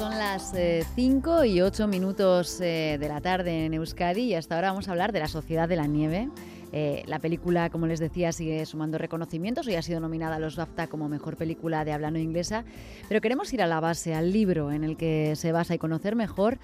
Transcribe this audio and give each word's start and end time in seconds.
Son 0.00 0.16
las 0.18 0.54
5 0.94 1.44
y 1.44 1.60
8 1.60 1.86
minutos 1.86 2.58
de 2.58 3.06
la 3.06 3.20
tarde 3.20 3.66
en 3.66 3.74
Euskadi 3.74 4.22
y 4.22 4.34
hasta 4.34 4.54
ahora 4.54 4.70
vamos 4.70 4.88
a 4.88 4.92
hablar 4.92 5.12
de 5.12 5.20
la 5.20 5.28
Sociedad 5.28 5.68
de 5.68 5.76
la 5.76 5.86
Nieve. 5.86 6.30
Eh, 6.72 7.02
la 7.06 7.18
película, 7.18 7.68
como 7.68 7.86
les 7.86 8.00
decía, 8.00 8.32
sigue 8.32 8.64
sumando 8.64 8.96
reconocimientos. 8.96 9.66
Hoy 9.66 9.74
ha 9.74 9.82
sido 9.82 10.00
nominada 10.00 10.36
a 10.36 10.38
los 10.38 10.56
BAFTA 10.56 10.86
como 10.86 11.10
mejor 11.10 11.36
película 11.36 11.84
de 11.84 11.92
habla 11.92 12.10
no 12.10 12.18
inglesa. 12.18 12.64
Pero 13.10 13.20
queremos 13.20 13.52
ir 13.52 13.60
a 13.60 13.66
la 13.66 13.78
base, 13.78 14.14
al 14.14 14.32
libro 14.32 14.72
en 14.72 14.84
el 14.84 14.96
que 14.96 15.36
se 15.36 15.52
basa 15.52 15.74
y 15.74 15.78
conocer 15.78 16.16
mejor 16.16 16.58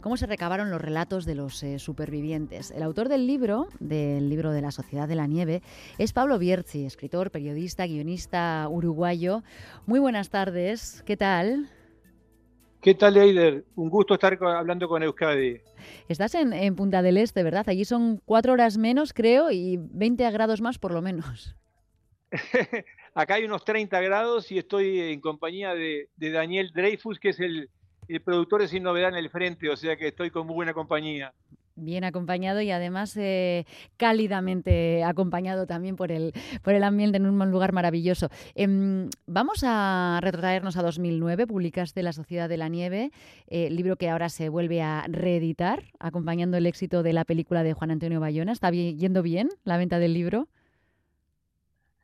cómo 0.00 0.16
se 0.16 0.26
recabaron 0.26 0.72
los 0.72 0.80
relatos 0.80 1.26
de 1.26 1.36
los 1.36 1.62
eh, 1.62 1.78
supervivientes. 1.78 2.72
El 2.72 2.82
autor 2.82 3.08
del 3.08 3.24
libro, 3.24 3.68
del 3.78 4.28
libro 4.28 4.50
de 4.50 4.62
la 4.62 4.72
Sociedad 4.72 5.06
de 5.06 5.14
la 5.14 5.28
Nieve, 5.28 5.62
es 5.98 6.12
Pablo 6.12 6.40
Bierzi, 6.40 6.86
escritor, 6.86 7.30
periodista, 7.30 7.86
guionista 7.86 8.66
uruguayo. 8.68 9.44
Muy 9.86 10.00
buenas 10.00 10.28
tardes, 10.28 11.04
¿qué 11.06 11.16
tal? 11.16 11.70
¿Qué 12.80 12.94
tal, 12.94 13.18
Eider? 13.18 13.64
Un 13.76 13.90
gusto 13.90 14.14
estar 14.14 14.38
hablando 14.42 14.88
con 14.88 15.02
Euskadi. 15.02 15.60
Estás 16.08 16.34
en, 16.34 16.74
Punta 16.74 17.02
del 17.02 17.18
Este, 17.18 17.42
¿verdad? 17.42 17.68
Allí 17.68 17.84
son 17.84 18.22
cuatro 18.24 18.54
horas 18.54 18.78
menos, 18.78 19.12
creo, 19.12 19.50
y 19.50 19.76
20 19.78 20.30
grados 20.30 20.62
más 20.62 20.78
por 20.78 20.92
lo 20.92 21.02
menos. 21.02 21.54
Acá 23.14 23.34
hay 23.34 23.44
unos 23.44 23.64
30 23.64 24.00
grados 24.00 24.50
y 24.50 24.58
estoy 24.58 24.98
en 25.00 25.20
compañía 25.20 25.74
de, 25.74 26.08
Daniel 26.16 26.70
Dreyfus, 26.72 27.20
que 27.20 27.30
es 27.30 27.40
el, 27.40 27.68
el 28.08 28.22
productor 28.22 28.62
de 28.62 28.68
Sin 28.68 28.82
Novedad 28.82 29.10
en 29.10 29.16
el 29.16 29.28
Frente, 29.28 29.68
o 29.68 29.76
sea 29.76 29.96
que 29.96 30.08
estoy 30.08 30.30
con 30.30 30.46
muy 30.46 30.54
buena 30.54 30.72
compañía 30.72 31.34
bien 31.80 32.04
acompañado 32.04 32.60
y 32.60 32.70
además 32.70 33.16
eh, 33.16 33.64
cálidamente 33.96 35.04
acompañado 35.04 35.66
también 35.66 35.96
por 35.96 36.12
el, 36.12 36.32
por 36.62 36.74
el 36.74 36.84
ambiente 36.84 37.16
en 37.16 37.26
un 37.26 37.50
lugar 37.50 37.72
maravilloso. 37.72 38.28
Em, 38.54 39.08
vamos 39.26 39.64
a 39.64 40.20
retrotraernos 40.22 40.76
a 40.76 40.82
2009, 40.82 41.46
publicaste 41.46 42.02
La 42.02 42.12
Sociedad 42.12 42.48
de 42.48 42.56
la 42.56 42.68
Nieve, 42.68 43.10
eh, 43.46 43.70
libro 43.70 43.96
que 43.96 44.08
ahora 44.08 44.28
se 44.28 44.48
vuelve 44.48 44.82
a 44.82 45.04
reeditar, 45.08 45.84
acompañando 45.98 46.56
el 46.56 46.66
éxito 46.66 47.02
de 47.02 47.12
la 47.12 47.24
película 47.24 47.62
de 47.62 47.72
Juan 47.72 47.90
Antonio 47.90 48.20
Bayona. 48.20 48.52
¿Está 48.52 48.70
yendo 48.70 49.22
bien 49.22 49.48
la 49.64 49.76
venta 49.76 49.98
del 49.98 50.14
libro? 50.14 50.48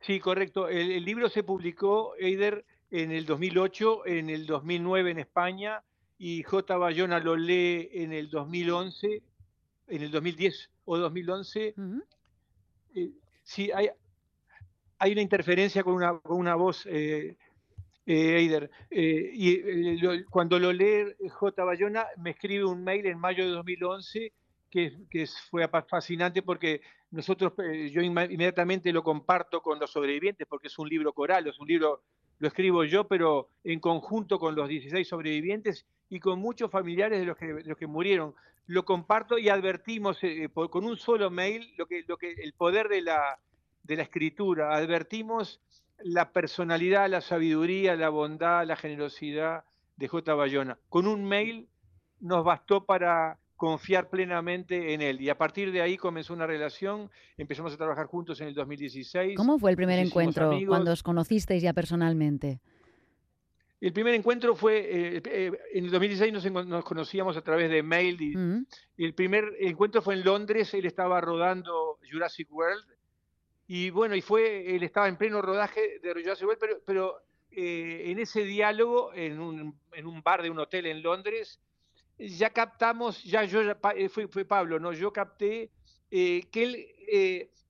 Sí, 0.01 0.19
correcto. 0.19 0.69
El, 0.69 0.91
el 0.91 1.05
libro 1.05 1.29
se 1.29 1.43
publicó, 1.43 2.13
Eider, 2.19 2.65
en 2.91 3.11
el 3.11 3.25
2008, 3.25 4.05
en 4.05 4.29
el 4.29 4.45
2009 4.45 5.11
en 5.11 5.19
España 5.19 5.83
y 6.17 6.43
J. 6.43 6.77
Bayona 6.77 7.19
lo 7.19 7.35
lee 7.35 7.89
en 7.91 8.13
el 8.13 8.29
2011 8.29 9.21
en 9.87 10.01
el 10.01 10.11
2010 10.11 10.69
o 10.85 10.97
2011, 10.97 11.75
eh, 12.95 13.11
sí 13.43 13.71
hay, 13.71 13.89
hay 14.99 15.11
una 15.11 15.21
interferencia 15.21 15.83
con 15.83 15.93
una, 15.93 16.19
con 16.19 16.37
una 16.37 16.55
voz, 16.55 16.85
eh, 16.85 17.37
eh, 18.05 18.37
Eider. 18.37 18.71
y 18.89 20.23
cuando 20.25 20.59
lo 20.59 20.71
lee 20.71 21.13
J. 21.29 21.63
Bayona, 21.63 22.05
me 22.17 22.31
escribe 22.31 22.65
un 22.65 22.83
mail 22.83 23.05
en 23.05 23.19
mayo 23.19 23.43
de 23.43 23.51
2011 23.51 24.33
que, 24.69 24.97
que 25.09 25.25
fue 25.49 25.67
fascinante 25.89 26.41
porque 26.41 26.81
nosotros, 27.11 27.53
yo 27.91 28.01
inmediatamente 28.01 28.91
lo 28.91 29.03
comparto 29.03 29.61
con 29.61 29.79
los 29.79 29.91
sobrevivientes 29.91 30.47
porque 30.47 30.67
es 30.67 30.77
un 30.77 30.89
libro 30.89 31.13
coral, 31.13 31.47
es 31.47 31.59
un 31.59 31.67
libro, 31.67 32.03
lo 32.39 32.47
escribo 32.47 32.83
yo, 32.83 33.07
pero 33.07 33.49
en 33.63 33.79
conjunto 33.79 34.39
con 34.39 34.55
los 34.55 34.67
16 34.67 35.07
sobrevivientes 35.07 35.85
y 36.09 36.19
con 36.19 36.39
muchos 36.39 36.71
familiares 36.71 37.19
de 37.19 37.25
los 37.25 37.37
que, 37.37 37.53
de 37.53 37.63
los 37.63 37.77
que 37.77 37.87
murieron 37.87 38.35
lo 38.67 38.85
comparto 38.85 39.37
y 39.37 39.49
advertimos 39.49 40.19
eh, 40.21 40.49
con 40.69 40.85
un 40.85 40.97
solo 40.97 41.31
mail 41.31 41.73
lo 41.77 41.87
que, 41.87 42.03
lo 42.07 42.17
que, 42.17 42.33
el 42.33 42.53
poder 42.53 42.89
de 42.89 43.01
la, 43.01 43.39
de 43.83 43.95
la 43.95 44.03
escritura. 44.03 44.75
Advertimos 44.75 45.61
la 45.99 46.31
personalidad, 46.31 47.09
la 47.09 47.21
sabiduría, 47.21 47.95
la 47.95 48.09
bondad, 48.09 48.65
la 48.65 48.75
generosidad 48.75 49.63
de 49.95 50.07
J. 50.07 50.33
Bayona. 50.35 50.77
Con 50.89 51.07
un 51.07 51.25
mail 51.25 51.67
nos 52.19 52.43
bastó 52.43 52.85
para 52.85 53.39
confiar 53.55 54.09
plenamente 54.09 54.93
en 54.93 55.01
él. 55.01 55.19
Y 55.21 55.29
a 55.29 55.37
partir 55.37 55.71
de 55.71 55.81
ahí 55.81 55.97
comenzó 55.97 56.33
una 56.33 56.45
relación, 56.45 57.09
empezamos 57.37 57.73
a 57.73 57.77
trabajar 57.77 58.05
juntos 58.05 58.39
en 58.41 58.49
el 58.49 58.53
2016. 58.53 59.35
¿Cómo 59.35 59.57
fue 59.57 59.71
el 59.71 59.77
primer 59.77 59.97
encuentro 59.97 60.51
cuando 60.67 60.91
os 60.91 61.01
conocisteis 61.01 61.63
ya 61.63 61.73
personalmente? 61.73 62.61
El 63.79 63.93
primer 63.93 64.15
encuentro 64.15 64.55
fue, 64.55 64.79
eh, 64.79 65.21
eh, 65.23 65.51
en 65.73 65.85
el 65.85 65.91
2016 65.91 66.53
nos, 66.65 66.83
conocíamos 66.83 67.37
a 67.37 67.43
través 67.43 67.69
de 67.69 67.83
mail 67.83 68.19
y, 68.19 69.03
el 69.03 69.13
primer 69.13 69.55
encuentro 69.59 70.01
fue 70.01 70.15
en 70.15 70.23
Londres, 70.23 70.73
él 70.73 70.85
estaba 70.85 71.21
rodando 71.21 71.99
Jurassic 72.09 72.51
World 72.51 72.83
y 73.67 73.91
bueno, 73.91 74.15
y 74.15 74.21
fue, 74.21 74.75
él 74.75 74.81
estaba 74.81 75.07
en 75.07 75.17
pleno 75.17 75.43
rodaje 75.43 75.99
de 75.99 76.11
Jurassic 76.11 76.47
World, 76.47 76.59
pero, 76.59 76.81
pero 76.85 77.21
eh, 77.51 78.05
en 78.05 78.17
ese 78.17 78.43
diálogo, 78.45 79.13
en 79.13 79.39
un, 79.39 79.79
en 79.93 80.07
un, 80.07 80.23
bar 80.23 80.41
de 80.41 80.49
un 80.49 80.57
hotel 80.57 80.87
en 80.87 81.03
Londres, 81.03 81.59
ya 82.17 82.49
captamos, 82.49 83.23
ya 83.23 83.43
yo, 83.43 83.61
fue, 84.09 84.27
fue 84.27 84.45
Pablo, 84.45 84.79
¿no? 84.79 84.91
Yo 84.91 85.13
capté 85.13 85.69
que 86.09 86.49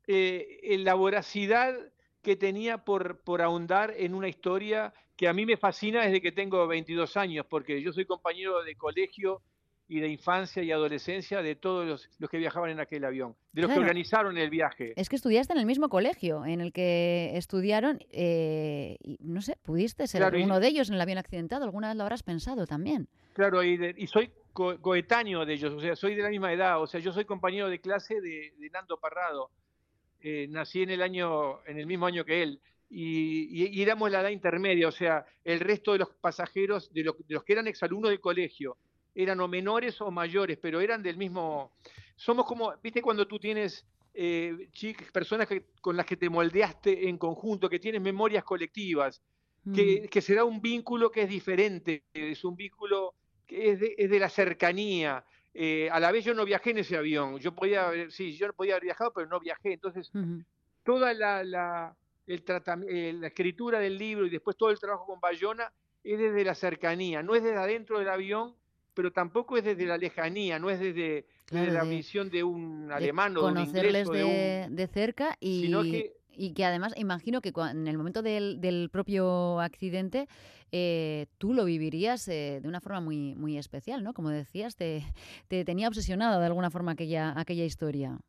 él, 0.07 0.83
la 0.85 0.93
voracidad 0.93 1.75
que 2.21 2.37
tenía 2.37 2.85
por, 2.85 3.19
por 3.23 3.41
ahondar 3.41 3.93
en 3.97 4.13
una 4.13 4.29
historia 4.29 4.93
que 5.17 5.27
a 5.27 5.33
mí 5.33 5.45
me 5.45 5.57
fascina 5.57 6.03
desde 6.03 6.21
que 6.21 6.31
tengo 6.31 6.65
22 6.67 7.17
años, 7.17 7.45
porque 7.49 7.81
yo 7.81 7.91
soy 7.91 8.05
compañero 8.05 8.63
de 8.63 8.75
colegio 8.75 9.41
y 9.89 9.99
de 9.99 10.09
infancia 10.09 10.61
y 10.61 10.71
adolescencia 10.71 11.41
de 11.41 11.55
todos 11.55 12.07
los, 12.19 12.29
que 12.29 12.37
viajaban 12.37 12.69
en 12.69 12.79
aquel 12.79 13.03
avión, 13.03 13.35
de 13.53 13.63
los 13.63 13.71
que 13.71 13.79
organizaron 13.79 14.37
el 14.37 14.49
viaje. 14.49 14.93
Es 14.95 15.09
que 15.09 15.15
estudiaste 15.15 15.53
en 15.53 15.59
el 15.59 15.65
mismo 15.65 15.89
colegio 15.89 16.45
en 16.45 16.61
el 16.61 16.71
que 16.71 17.31
estudiaron, 17.35 17.99
eh, 18.11 18.97
y 19.01 19.17
no 19.21 19.41
sé, 19.41 19.57
pudiste 19.63 20.05
ser 20.05 20.35
uno 20.35 20.59
de 20.59 20.67
ellos 20.67 20.89
en 20.89 20.95
el 20.95 21.01
avión 21.01 21.17
accidentado, 21.17 21.63
alguna 21.63 21.87
vez 21.87 21.97
lo 21.97 22.03
habrás 22.03 22.21
pensado 22.21 22.67
también. 22.67 23.07
Claro, 23.33 23.63
y, 23.63 24.07
soy 24.07 24.29
coetáneo 24.53 25.45
de 25.45 25.53
ellos, 25.53 25.73
o 25.73 25.79
sea, 25.79 25.95
soy 25.95 26.15
de 26.15 26.23
la 26.23 26.29
misma 26.29 26.51
edad, 26.51 26.81
o 26.81 26.85
sea, 26.85 26.99
yo 26.99 27.13
soy 27.13 27.25
compañero 27.25 27.69
de 27.69 27.79
clase 27.79 28.21
de, 28.21 28.51
Nando 28.71 28.97
Parrado. 28.99 29.49
Eh, 30.19 30.47
nací 30.49 30.81
en 30.81 30.89
el 30.89 31.01
año, 31.01 31.63
en 31.65 31.79
el 31.79 31.85
mismo 31.85 32.07
año 32.07 32.25
que 32.25 32.41
él 32.43 32.59
y, 32.89 33.81
éramos 33.81 34.11
la 34.11 34.21
edad 34.21 34.29
intermedia, 34.29 34.87
o 34.87 34.91
sea, 34.91 35.25
el 35.43 35.59
resto 35.59 35.93
de 35.93 35.99
los 35.99 36.09
pasajeros, 36.21 36.91
de, 36.93 37.03
los 37.03 37.43
que 37.43 37.53
eran 37.53 37.67
exalumnos 37.67 38.09
del 38.09 38.19
colegio, 38.19 38.77
eran 39.13 39.39
o 39.41 39.47
menores 39.47 39.99
o 40.01 40.11
mayores, 40.11 40.57
pero 40.61 40.79
eran 40.79 41.01
del 41.03 41.17
mismo... 41.17 41.73
Somos 42.15 42.45
como, 42.45 42.73
viste, 42.81 43.01
cuando 43.01 43.27
tú 43.27 43.39
tienes 43.39 43.85
eh, 44.13 44.69
personas 45.11 45.47
con 45.81 45.97
las 45.97 46.05
que 46.05 46.17
te 46.17 46.29
moldeaste 46.29 47.09
en 47.09 47.17
conjunto, 47.17 47.69
que 47.69 47.79
tienes 47.79 48.01
memorias 48.01 48.43
colectivas, 48.43 49.21
que, 49.73 50.09
mm. 50.13 50.21
se 50.21 50.35
da 50.35 50.45
un 50.45 50.61
vínculo 50.61 51.11
que 51.11 51.23
es 51.23 51.29
diferente, 51.29 52.03
es 52.13 52.43
un 52.45 52.55
vínculo 52.55 53.15
que 53.45 53.71
es 53.71 53.79
de, 53.79 54.19
la 54.19 54.29
cercanía. 54.29 55.25
Eh, 55.53 55.89
a 55.91 55.99
la 55.99 56.11
vez 56.11 56.23
yo 56.23 56.33
no 56.33 56.45
viajé 56.45 56.71
en 56.71 56.77
ese 56.79 56.95
avión, 56.95 57.39
yo 57.39 57.53
podía, 57.53 57.91
sí, 58.09 58.37
yo 58.37 58.53
podía 58.53 58.73
haber 58.73 58.83
viajado, 58.83 59.11
pero 59.13 59.27
no 59.27 59.39
viajé, 59.39 59.73
entonces 59.73 60.11
toda 60.83 61.13
la 61.13 61.95
el 62.27 62.43
eh, 62.89 63.13
la 63.13 63.27
escritura 63.27 63.79
del 63.79 63.97
libro 63.97 64.25
y 64.25 64.29
después 64.29 64.57
todo 64.57 64.69
el 64.69 64.79
trabajo 64.79 65.05
con 65.05 65.19
Bayona 65.19 65.71
es 66.03 66.19
desde 66.19 66.43
la 66.43 66.55
cercanía, 66.55 67.23
no 67.23 67.35
es 67.35 67.43
desde 67.43 67.57
adentro 67.57 67.99
del 67.99 68.09
avión, 68.09 68.53
pero 68.93 69.11
tampoco 69.11 69.57
es 69.57 69.63
desde 69.63 69.85
la 69.85 69.97
lejanía, 69.97 70.59
no 70.59 70.69
es 70.69 70.79
desde, 70.79 71.25
la 71.51 71.83
visión 71.83 72.29
de 72.29 72.43
un 72.43 72.91
alemán 72.91 73.35
o 73.37 73.45
de 73.45 73.51
un 73.51 73.67
inglés. 73.67 74.09
de, 74.09 74.67
de, 74.69 74.87
cerca 74.87 75.37
y, 75.39 75.71
que, 75.71 76.13
y 76.31 76.53
que 76.53 76.65
además 76.65 76.93
imagino 76.97 77.41
que 77.41 77.53
en 77.71 77.87
el 77.87 77.97
momento 77.97 78.21
del, 78.21 78.89
propio 78.91 79.59
accidente 79.59 80.27
eh, 80.71 81.27
tú 81.37 81.53
lo 81.53 81.65
vivirías 81.65 82.27
eh, 82.27 82.59
de 82.61 82.67
una 82.67 82.81
forma 82.81 83.01
muy, 83.01 83.35
muy 83.35 83.57
especial, 83.57 84.03
¿no? 84.03 84.13
Como 84.13 84.29
decías, 84.29 84.75
te, 84.75 85.03
te 85.47 85.63
tenía 85.63 85.87
obsesionado 85.87 86.39
de 86.39 86.45
alguna 86.45 86.69
forma 86.69 86.93
aquella, 86.93 87.33
aquella 87.39 87.65
historia. 87.65 88.19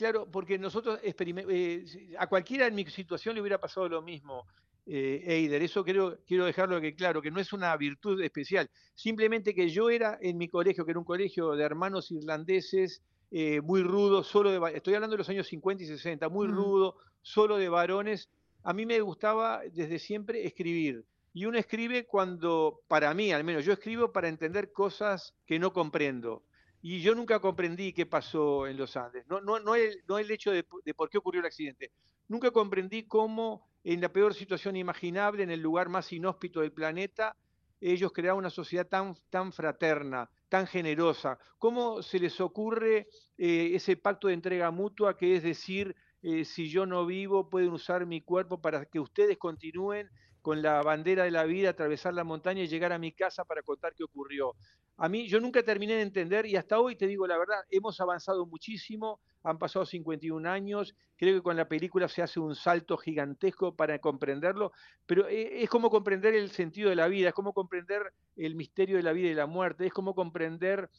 Claro, 0.00 0.26
porque 0.30 0.56
nosotros 0.58 0.98
eh, 1.02 1.84
a 2.18 2.26
cualquiera 2.26 2.66
en 2.66 2.74
mi 2.74 2.86
situación 2.86 3.34
le 3.34 3.42
hubiera 3.42 3.60
pasado 3.60 3.86
lo 3.86 4.00
mismo, 4.00 4.46
eh, 4.86 5.22
Eider. 5.26 5.60
Eso 5.60 5.84
quiero, 5.84 6.16
quiero 6.26 6.46
dejarlo 6.46 6.80
que 6.80 6.94
claro, 6.94 7.20
que 7.20 7.30
no 7.30 7.38
es 7.38 7.52
una 7.52 7.76
virtud 7.76 8.18
especial. 8.22 8.70
Simplemente 8.94 9.54
que 9.54 9.68
yo 9.68 9.90
era 9.90 10.18
en 10.22 10.38
mi 10.38 10.48
colegio, 10.48 10.86
que 10.86 10.92
era 10.92 10.98
un 10.98 11.04
colegio 11.04 11.50
de 11.50 11.64
hermanos 11.64 12.10
irlandeses, 12.12 13.02
eh, 13.30 13.60
muy 13.60 13.82
rudo, 13.82 14.24
solo 14.24 14.50
de 14.50 14.74
estoy 14.74 14.94
hablando 14.94 15.16
de 15.16 15.18
los 15.18 15.28
años 15.28 15.46
50 15.48 15.84
y 15.84 15.86
60, 15.86 16.30
muy 16.30 16.46
rudo, 16.46 16.96
solo 17.20 17.58
de 17.58 17.68
varones. 17.68 18.30
A 18.62 18.72
mí 18.72 18.86
me 18.86 19.02
gustaba 19.02 19.60
desde 19.70 19.98
siempre 19.98 20.46
escribir. 20.46 21.04
Y 21.34 21.44
uno 21.44 21.58
escribe 21.58 22.06
cuando, 22.06 22.80
para 22.88 23.12
mí 23.12 23.32
al 23.32 23.44
menos, 23.44 23.66
yo 23.66 23.74
escribo 23.74 24.12
para 24.12 24.28
entender 24.28 24.72
cosas 24.72 25.34
que 25.44 25.58
no 25.58 25.74
comprendo 25.74 26.42
y 26.82 27.02
yo 27.02 27.14
nunca 27.14 27.40
comprendí 27.40 27.92
qué 27.92 28.06
pasó 28.06 28.66
en 28.66 28.76
los 28.76 28.96
Andes. 28.96 29.26
No, 29.26 29.40
no, 29.40 29.60
no, 29.60 29.74
el, 29.74 30.02
no 30.08 30.18
el 30.18 30.30
hecho 30.30 30.50
de, 30.50 30.64
por 30.64 31.10
qué 31.10 31.18
ocurrió 31.18 31.40
el 31.40 31.46
accidente. 31.46 31.92
Nunca 32.28 32.50
comprendí 32.50 33.06
cómo 33.06 33.68
en 33.84 34.00
la 34.00 34.12
peor 34.12 34.34
situación 34.34 34.76
imaginable, 34.76 35.42
en 35.42 35.50
el 35.50 35.60
lugar 35.60 35.88
más 35.88 36.12
inhóspito 36.12 36.60
del 36.60 36.72
planeta, 36.72 37.36
ellos 37.80 38.12
crearon 38.12 38.38
una 38.38 38.50
sociedad 38.50 38.86
tan, 38.86 39.14
tan 39.30 39.52
fraterna, 39.52 40.30
tan 40.48 40.66
generosa. 40.66 41.38
¿Cómo 41.58 42.02
se 42.02 42.18
les 42.18 42.40
ocurre 42.40 43.08
eh, 43.38 43.70
ese 43.74 43.96
pacto 43.96 44.28
de 44.28 44.34
entrega 44.34 44.70
mutua 44.70 45.16
que 45.16 45.36
es 45.36 45.42
decir, 45.42 45.94
eh, 46.22 46.44
si 46.44 46.70
yo 46.70 46.86
no 46.86 47.06
vivo, 47.06 47.48
pueden 47.48 47.70
usar 47.70 48.06
mi 48.06 48.20
cuerpo 48.20 48.60
para 48.60 48.84
que 48.84 49.00
ustedes 49.00 49.38
continúen 49.38 50.10
con 50.42 50.62
la 50.62 50.82
bandera 50.82 51.24
de 51.24 51.30
la 51.30 51.44
vida, 51.44 51.70
atravesar 51.70 52.14
la 52.14 52.24
montaña 52.24 52.62
y 52.62 52.68
llegar 52.68 52.92
a 52.92 52.98
mi 52.98 53.12
casa 53.12 53.44
para 53.44 53.62
contar 53.62 53.94
qué 53.94 54.04
ocurrió. 54.04 54.54
A 55.02 55.08
mí, 55.08 55.26
yo 55.28 55.40
nunca 55.40 55.62
terminé 55.62 55.94
de 55.94 56.02
entender 56.02 56.44
y 56.44 56.56
hasta 56.56 56.78
hoy 56.78 56.94
te 56.94 57.06
digo 57.06 57.26
la 57.26 57.38
verdad, 57.38 57.60
hemos 57.70 57.98
avanzado 58.02 58.44
muchísimo, 58.44 59.18
han 59.42 59.56
pasado 59.56 59.86
51 59.86 60.46
años, 60.46 60.94
creo 61.16 61.36
que 61.36 61.42
con 61.42 61.56
la 61.56 61.66
película 61.66 62.06
se 62.06 62.20
hace 62.20 62.38
un 62.38 62.54
salto 62.54 62.98
gigantesco 62.98 63.74
para 63.74 63.98
comprenderlo, 63.98 64.72
pero 65.06 65.26
eh, 65.26 65.62
es 65.62 65.70
como 65.70 65.88
comprender 65.88 66.34
el 66.34 66.50
sentido 66.50 66.90
de 66.90 66.96
la 66.96 67.08
vida, 67.08 67.28
es 67.28 67.34
como 67.34 67.54
comprender 67.54 68.12
el 68.36 68.54
misterio 68.54 68.98
de 68.98 69.02
la 69.02 69.12
vida 69.12 69.30
y 69.30 69.34
la 69.34 69.46
muerte, 69.46 69.86
es 69.86 69.92
como 69.94 70.14
comprender 70.14 70.90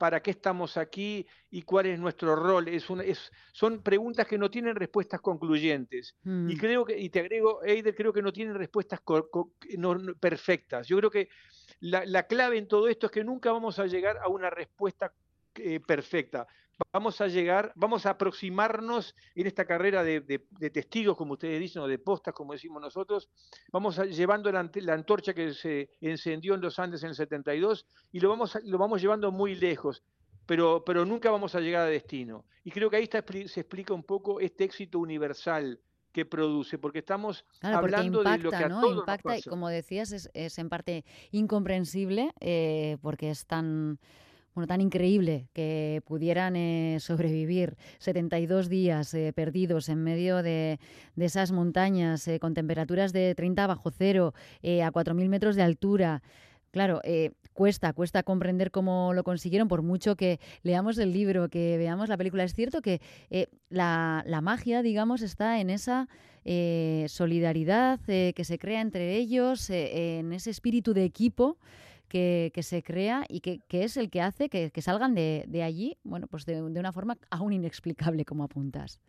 para 0.00 0.22
qué 0.22 0.30
estamos 0.30 0.78
aquí 0.78 1.26
y 1.50 1.60
cuál 1.60 1.84
es 1.84 2.00
nuestro 2.00 2.34
rol. 2.34 2.68
Es 2.68 2.86
es, 3.04 3.30
son 3.52 3.82
preguntas 3.82 4.26
que 4.26 4.38
no 4.38 4.50
tienen 4.50 4.74
respuestas 4.74 5.20
concluyentes. 5.20 6.16
Y 6.24 6.28
mm. 6.28 6.56
creo 6.56 6.86
que, 6.86 6.98
y 6.98 7.10
te 7.10 7.20
agrego, 7.20 7.62
Eider, 7.62 7.94
creo 7.94 8.10
que 8.10 8.22
no 8.22 8.32
tienen 8.32 8.54
respuestas 8.54 9.00
perfectas. 10.18 10.88
Yo 10.88 10.96
creo 10.96 11.10
que 11.10 11.28
la, 11.80 12.22
clave 12.26 12.58
en 12.58 12.68
todo 12.68 12.88
esto 12.88 13.06
es 13.06 13.12
que 13.12 13.24
nunca 13.24 13.52
vamos 13.52 13.78
a 13.78 13.86
llegar 13.86 14.18
a 14.18 14.28
una 14.28 14.50
respuesta 14.50 15.12
eh, 15.54 15.80
perfecta 15.80 16.46
vamos 16.92 17.20
a 17.20 17.26
llegar, 17.26 17.72
vamos 17.74 18.06
a 18.06 18.10
aproximarnos 18.10 19.14
en 19.34 19.46
esta 19.46 19.64
carrera 19.64 20.02
de, 20.02 20.20
testigos, 20.72 21.16
como 21.16 21.34
ustedes 21.34 21.60
dicen, 21.60 21.82
o 21.82 21.88
de 21.88 21.98
postas, 21.98 22.34
como 22.34 22.52
decimos 22.52 22.80
nosotros, 22.80 23.28
vamos 23.72 23.98
llevando 24.08 24.50
la, 24.50 24.60
antorcha 24.92 25.34
que 25.34 25.52
se 25.52 25.90
encendió 26.00 26.54
en 26.54 26.60
los 26.60 26.78
Andes 26.78 27.02
en 27.02 27.10
el 27.10 27.14
72 27.14 27.86
y 28.12 28.20
lo 28.20 28.28
vamos, 28.28 28.58
lo 28.64 28.78
vamos 28.78 29.00
llevando 29.00 29.30
muy 29.30 29.54
lejos. 29.54 30.02
Pero, 30.46 30.82
pero 30.84 31.04
nunca 31.04 31.30
vamos 31.30 31.54
a 31.54 31.60
llegar 31.60 31.82
a 31.82 31.90
destino. 31.90 32.44
Y 32.64 32.72
creo 32.72 32.90
que 32.90 32.96
ahí 32.96 33.08
se 33.46 33.60
explica 33.60 33.94
un 33.94 34.02
poco 34.02 34.40
este 34.40 34.64
éxito 34.64 34.98
universal 34.98 35.78
que 36.12 36.24
produce, 36.24 36.78
porque 36.78 37.00
estamos 37.00 37.44
hablando 37.62 38.22
de 38.22 38.38
lo 38.38 38.50
que 38.50 38.56
a 38.56 38.68
¿no? 38.68 38.86
impacta 38.90 39.38
y 39.38 39.42
como 39.42 39.68
decías 39.68 40.12
es, 40.12 40.30
es 40.34 40.58
en 40.58 40.68
parte 40.68 41.04
incomprensible 41.30 42.32
eh, 42.40 42.96
porque 43.00 43.30
es 43.30 43.46
tan 43.46 43.98
bueno, 44.54 44.66
tan 44.66 44.80
increíble 44.80 45.48
que 45.52 46.02
pudieran 46.04 46.56
eh, 46.56 46.98
sobrevivir 47.00 47.76
72 47.98 48.68
días 48.68 49.14
eh, 49.14 49.32
perdidos 49.32 49.88
en 49.88 50.02
medio 50.02 50.42
de, 50.42 50.80
esas 51.16 51.52
montañas 51.52 52.26
eh, 52.26 52.40
con 52.40 52.54
temperaturas 52.54 53.12
de 53.12 53.34
30 53.34 53.66
bajo 53.66 53.90
cero 53.90 54.34
a 54.62 54.90
4.000 54.90 55.28
metros 55.28 55.54
de 55.54 55.62
altura. 55.62 56.22
Claro, 56.72 57.00
cuesta, 57.52 57.92
cuesta 57.92 58.22
comprender 58.22 58.70
cómo 58.70 59.12
lo 59.14 59.24
consiguieron, 59.24 59.68
por 59.68 59.82
mucho 59.82 60.16
que 60.16 60.40
leamos 60.62 60.98
el 60.98 61.12
libro, 61.12 61.48
que 61.48 61.76
veamos 61.78 62.08
la 62.08 62.16
película. 62.16 62.44
Es 62.44 62.54
cierto 62.54 62.82
que 62.82 63.00
la, 63.68 64.22
la, 64.26 64.40
magia, 64.40 64.82
digamos, 64.82 65.22
está 65.22 65.60
en 65.60 65.70
esa 65.70 66.08
solidaridad 67.08 68.00
que 68.06 68.44
se 68.44 68.58
crea 68.58 68.80
entre 68.80 69.16
ellos, 69.16 69.68
en 69.70 70.32
ese 70.32 70.50
espíritu 70.50 70.94
de 70.94 71.04
equipo 71.04 71.58
que, 72.10 72.60
se 72.62 72.82
crea 72.82 73.24
y 73.28 73.40
que, 73.40 73.60
es 73.70 73.96
el 73.96 74.10
que 74.10 74.20
hace 74.20 74.48
que, 74.48 74.82
salgan 74.82 75.14
de, 75.14 75.62
allí, 75.64 75.96
bueno, 76.02 76.26
pues 76.26 76.44
de, 76.44 76.60
una 76.60 76.92
forma 76.92 77.16
aún 77.30 77.52
inexplicable, 77.52 78.24
como 78.24 78.44
apuntas. 78.44 79.00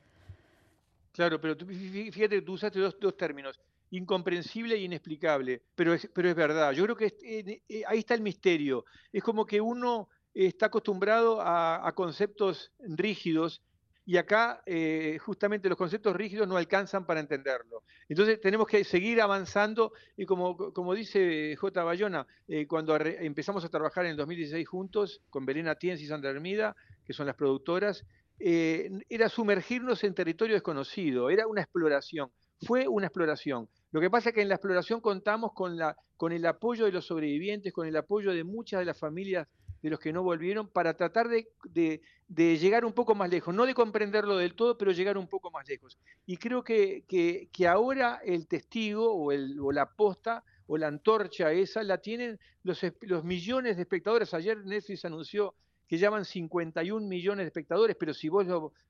Claro, 1.12 1.42
pero 1.42 1.56
fíjate 1.58 2.36
que 2.36 2.42
tú 2.42 2.54
usaste 2.54 2.80
dos, 2.80 3.18
términos, 3.18 3.60
incomprensible 3.92 4.76
e 4.76 4.82
inexplicable, 4.82 5.62
pero 5.76 5.94
es, 5.94 6.10
pero 6.14 6.30
es 6.30 6.36
verdad. 6.36 6.74
Yo 6.74 6.84
creo 6.84 6.96
que 6.96 7.16
eh, 7.24 7.84
ahí 7.88 8.00
está 8.00 8.14
el 8.14 8.22
misterio. 8.22 8.86
Es 9.14 9.24
como 9.24 9.46
que 9.46 9.62
uno 9.62 10.10
está 10.34 10.68
acostumbrado 10.68 11.42
a 11.42 11.92
conceptos 11.94 12.72
rígidos 12.80 13.62
y 14.06 14.18
acá 14.18 14.62
eh, 14.66 15.20
justamente 15.22 15.70
los 15.70 15.78
conceptos 15.78 16.16
rígidos 16.16 16.48
no 16.48 16.58
alcanzan 16.58 17.06
para 17.06 17.20
entenderlo. 17.20 17.84
Entonces 18.10 18.42
tenemos 18.42 18.68
que 18.68 18.84
seguir 18.84 19.22
avanzando 19.22 19.94
y 20.18 20.26
como, 20.26 20.74
como 20.74 20.94
dice 20.94 21.56
J. 21.56 21.84
Bayona, 21.84 22.26
eh, 22.48 22.68
cuando 22.68 22.98
empezamos 22.98 23.64
a 23.64 23.70
trabajar 23.70 24.06
en 24.06 24.12
el 24.12 24.18
2016 24.18 24.68
juntos 24.68 25.22
con 25.30 25.46
Belén 25.46 25.74
Tienz 25.80 26.02
y 26.02 26.08
Sandra 26.08 26.32
Hermida, 26.32 26.76
que 27.06 27.14
son 27.14 27.28
las 27.28 27.36
productoras, 27.36 28.06
era 28.44 29.30
sumergirnos 29.30 30.04
en 30.04 30.16
territorio 30.16 30.56
desconocido, 30.56 31.30
era 31.30 31.46
una 31.46 31.62
exploración, 31.62 32.32
fue 32.66 32.88
una 32.88 33.06
exploración. 33.06 33.70
Lo 33.92 34.00
que 34.00 34.10
pasa 34.10 34.30
es 34.30 34.36
que 34.36 34.42
en 34.42 34.50
la 34.50 34.56
exploración 34.56 35.02
contamos 35.02 35.54
con, 35.54 35.78
la, 35.78 35.98
con 36.18 36.32
el 36.32 36.46
apoyo 36.46 36.86
de 36.86 36.92
los 36.92 37.06
sobrevivientes, 37.06 37.74
con 37.74 37.88
el 37.88 37.96
apoyo 37.98 38.34
de 38.34 38.44
muchas 38.44 38.80
de 38.80 38.86
las 38.86 38.98
familias 38.98 39.48
de 39.82 39.90
los 39.90 40.00
que 40.00 40.14
no 40.14 40.24
volvieron, 40.24 40.68
para 40.68 40.96
tratar 40.96 41.28
de, 41.28 42.02
llegar 42.30 42.86
un 42.86 42.94
poco 42.94 43.16
más 43.16 43.30
lejos, 43.30 43.54
no 43.54 43.66
de 43.66 43.74
comprenderlo 43.74 44.38
del 44.38 44.56
todo, 44.56 44.78
pero 44.78 44.92
llegar 44.92 45.18
un 45.18 45.28
poco 45.28 45.50
más 45.52 45.68
lejos. 45.68 45.98
Y 46.26 46.38
creo 46.38 46.64
que, 46.64 47.50
ahora 47.68 48.22
el 48.24 48.48
testigo 48.48 49.12
o 49.12 49.72
la 49.72 49.90
posta 49.90 50.44
o 50.68 50.78
la 50.78 50.88
antorcha 50.88 51.52
esa 51.52 51.84
la 51.84 51.98
tienen 51.98 52.40
los, 52.64 52.80
los 53.02 53.24
millones 53.24 53.76
de 53.76 53.82
espectadores. 53.82 54.34
Ayer 54.34 54.64
Netflix 54.64 55.04
anunció 55.04 55.56
que 55.92 55.98
llaman 55.98 56.24
51 56.24 57.06
millones 57.06 57.44
de 57.44 57.48
espectadores, 57.48 57.98
pero 58.00 58.14
si 58.14 58.30
vos 58.30 58.48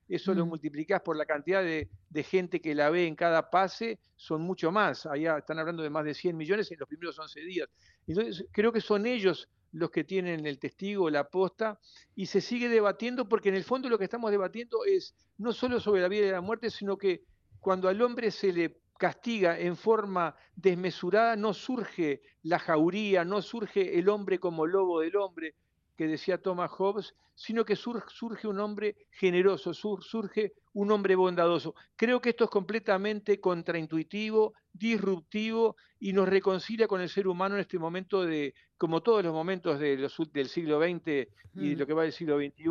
eso 0.08 0.34
lo 0.34 0.46
mm. 0.46 0.48
multiplicás 0.48 1.00
por 1.00 1.16
la 1.16 1.26
cantidad 1.26 1.60
de, 1.60 1.88
de, 2.08 2.22
gente 2.22 2.60
que 2.60 2.76
la 2.76 2.90
ve 2.90 3.08
en 3.08 3.16
cada 3.16 3.50
pase, 3.50 3.98
son 4.14 4.42
mucho 4.42 4.70
más. 4.70 5.04
Allá 5.06 5.38
están 5.38 5.58
hablando 5.58 5.82
de 5.82 5.90
más 5.90 6.04
de 6.04 6.14
100 6.14 6.36
millones 6.36 6.70
en 6.70 6.78
los 6.78 6.88
primeros 6.88 7.18
11 7.18 7.40
días. 7.40 7.68
Entonces, 8.06 8.46
creo 8.52 8.70
que 8.72 8.80
son 8.80 9.04
ellos 9.04 9.48
los 9.72 9.90
que 9.90 10.04
tienen 10.04 10.46
el 10.46 10.60
testigo, 10.60 11.10
la 11.10 11.28
posta, 11.28 11.80
y 12.14 12.26
se 12.26 12.40
sigue 12.40 12.68
debatiendo 12.68 13.28
porque 13.28 13.48
en 13.48 13.56
el 13.56 13.64
fondo 13.64 13.88
lo 13.88 13.98
que 13.98 14.04
estamos 14.04 14.30
debatiendo 14.30 14.84
es 14.84 15.16
no 15.38 15.52
solo 15.52 15.80
sobre 15.80 16.02
la 16.02 16.08
vida 16.08 16.28
y 16.28 16.30
la 16.30 16.40
muerte, 16.40 16.70
sino 16.70 16.96
que 16.96 17.24
cuando 17.58 17.88
al 17.88 18.00
hombre 18.00 18.30
se 18.30 18.52
le 18.52 18.78
castiga 18.96 19.58
en 19.58 19.74
forma 19.74 20.36
desmesurada, 20.54 21.34
no 21.34 21.52
surge 21.52 22.22
la 22.44 22.60
jauría, 22.60 23.24
no 23.24 23.42
surge 23.42 23.98
el 23.98 24.08
hombre 24.08 24.38
como 24.38 24.66
lobo 24.66 25.00
del 25.00 25.16
hombre, 25.16 25.56
que 25.96 26.06
decía 26.06 26.38
Thomas 26.38 26.70
Hobbes, 26.70 27.14
sino 27.34 27.64
que 27.64 27.76
surge 27.76 28.46
un 28.46 28.60
hombre 28.60 28.96
generoso, 29.10 29.74
surge 29.74 30.52
un 30.74 30.90
hombre 30.90 31.14
bondadoso. 31.14 31.74
Creo 31.96 32.20
que 32.20 32.30
esto 32.30 32.44
es 32.44 32.50
completamente 32.50 33.40
contraintuitivo, 33.40 34.54
disruptivo 34.72 35.76
y 35.98 36.12
nos 36.12 36.28
reconcilia 36.28 36.88
con 36.88 37.00
el 37.00 37.08
ser 37.08 37.28
humano 37.28 37.56
en 37.56 37.62
este 37.62 37.78
momento 37.78 38.24
de, 38.24 38.54
como 38.76 39.02
todos 39.02 39.22
los 39.22 39.32
momentos 39.32 39.78
del 39.78 40.48
siglo 40.48 40.80
XX 40.80 41.28
y 41.54 41.76
lo 41.76 41.86
que 41.86 41.94
va 41.94 42.02
del 42.02 42.12
siglo 42.12 42.38
XXI, 42.38 42.64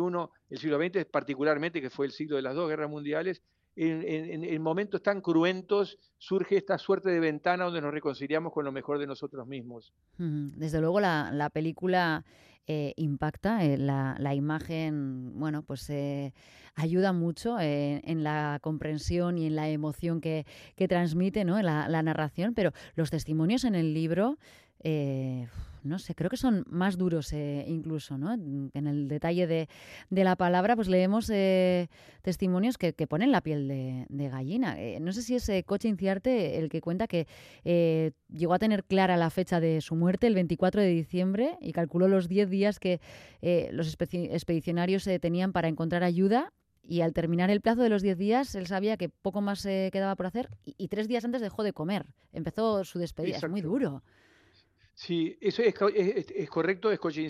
el 0.50 0.58
siglo 0.58 0.78
XX 0.78 1.04
particularmente, 1.06 1.80
que 1.80 1.90
fue 1.90 2.06
el 2.06 2.12
siglo 2.12 2.36
de 2.36 2.42
las 2.42 2.54
dos 2.54 2.68
guerras 2.68 2.90
mundiales, 2.90 3.42
en, 3.76 4.62
momentos 4.62 5.02
tan 5.02 5.20
cruentos 5.20 5.98
surge 6.18 6.56
esta 6.56 6.78
suerte 6.78 7.10
de 7.10 7.20
ventana 7.20 7.64
donde 7.64 7.80
nos 7.80 7.92
reconciliamos 7.92 8.52
con 8.52 8.64
lo 8.64 8.72
mejor 8.72 8.98
de 8.98 9.06
nosotros 9.06 9.46
mismos. 9.46 9.92
Desde 10.18 10.80
luego 10.80 11.00
la, 11.00 11.50
película 11.52 12.24
eh, 12.66 12.92
impacta, 12.96 13.64
eh, 13.64 13.78
la, 13.78 14.34
imagen, 14.34 15.38
bueno, 15.38 15.62
pues 15.62 15.88
eh, 15.90 16.32
ayuda 16.74 17.12
mucho 17.12 17.58
en 17.60 18.22
la 18.22 18.58
comprensión 18.62 19.38
y 19.38 19.46
en 19.46 19.56
la 19.56 19.68
emoción 19.68 20.20
que, 20.20 20.44
transmite 20.88 21.44
¿no? 21.44 21.60
la, 21.62 21.88
la 21.88 22.02
narración, 22.02 22.54
pero 22.54 22.72
los 22.94 23.10
testimonios 23.10 23.64
en 23.64 23.74
el 23.74 23.94
libro 23.94 24.38
eh, 24.84 25.48
no 25.82 25.98
sé, 25.98 26.14
creo 26.14 26.30
que 26.30 26.36
son 26.36 26.64
más 26.68 26.96
duros 26.96 27.32
eh, 27.32 27.64
incluso, 27.68 28.18
¿no? 28.18 28.32
En 28.32 28.86
el 28.86 29.08
detalle 29.08 29.46
de, 29.46 29.68
la 30.10 30.36
palabra, 30.36 30.76
pues 30.76 30.88
leemos 30.88 31.30
eh, 31.30 31.88
testimonios 32.22 32.78
que, 32.78 32.92
ponen 33.06 33.32
la 33.32 33.40
piel 33.40 33.68
de, 33.68 34.28
gallina. 34.28 34.76
no 35.00 35.12
sé 35.12 35.22
si 35.22 35.34
es 35.34 35.50
Coche 35.66 35.88
Inciarte 35.88 36.58
el 36.58 36.68
que 36.68 36.80
cuenta 36.80 37.06
que 37.06 37.26
llegó 38.28 38.54
a 38.54 38.58
tener 38.58 38.84
clara 38.84 39.16
la 39.16 39.30
fecha 39.30 39.60
de 39.60 39.80
su 39.80 39.94
muerte, 39.96 40.26
el 40.26 40.34
24 40.34 40.80
de 40.80 40.88
diciembre, 40.88 41.58
y 41.60 41.72
calculó 41.72 42.08
los 42.08 42.28
10 42.28 42.48
días 42.48 42.78
que 42.78 43.00
los 43.72 43.96
expedicionarios 44.00 45.08
tenían 45.20 45.52
para 45.52 45.68
encontrar 45.68 46.04
ayuda 46.04 46.52
y 46.82 47.00
al 47.02 47.12
terminar 47.12 47.50
el 47.50 47.60
plazo 47.60 47.82
de 47.82 47.88
los 47.88 48.02
10 48.02 48.18
días, 48.18 48.54
él 48.54 48.66
sabía 48.66 48.96
que 48.96 49.08
poco 49.08 49.40
más 49.40 49.60
se 49.60 49.90
quedaba 49.92 50.16
por 50.16 50.26
hacer 50.26 50.50
y, 50.64 50.88
tres 50.88 51.08
días 51.08 51.24
antes 51.24 51.40
dejó 51.40 51.62
de 51.62 51.72
comer. 51.72 52.06
Empezó 52.32 52.84
su 52.84 52.98
despedida. 52.98 53.36
Es 53.36 53.48
muy 53.48 53.60
duro. 53.60 54.02
Sí, 55.04 55.36
eso 55.40 55.62
es, 55.62 55.74
es, 56.30 56.48
correcto, 56.48 56.92
es 56.92 57.00
Coche 57.00 57.28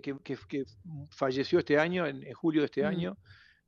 que, 0.00 0.16
que, 0.24 0.64
falleció 1.10 1.58
este 1.58 1.78
año, 1.78 2.06
en, 2.06 2.32
julio 2.32 2.62
de 2.62 2.64
este 2.64 2.82
año, 2.82 3.18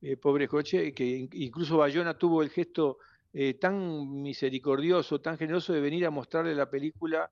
eh, 0.01 0.17
pobre 0.17 0.47
Coche, 0.47 0.91
que 0.91 1.29
incluso 1.33 1.77
Bayona 1.77 2.17
tuvo 2.17 2.41
el 2.41 2.49
gesto 2.49 2.97
eh, 3.31 3.53
tan 3.53 4.23
misericordioso, 4.23 5.21
tan 5.21 5.37
generoso 5.37 5.71
de 5.71 5.81
venir 5.81 6.03
a 6.07 6.09
mostrarle 6.09 6.55
la 6.55 6.67
película 6.67 7.29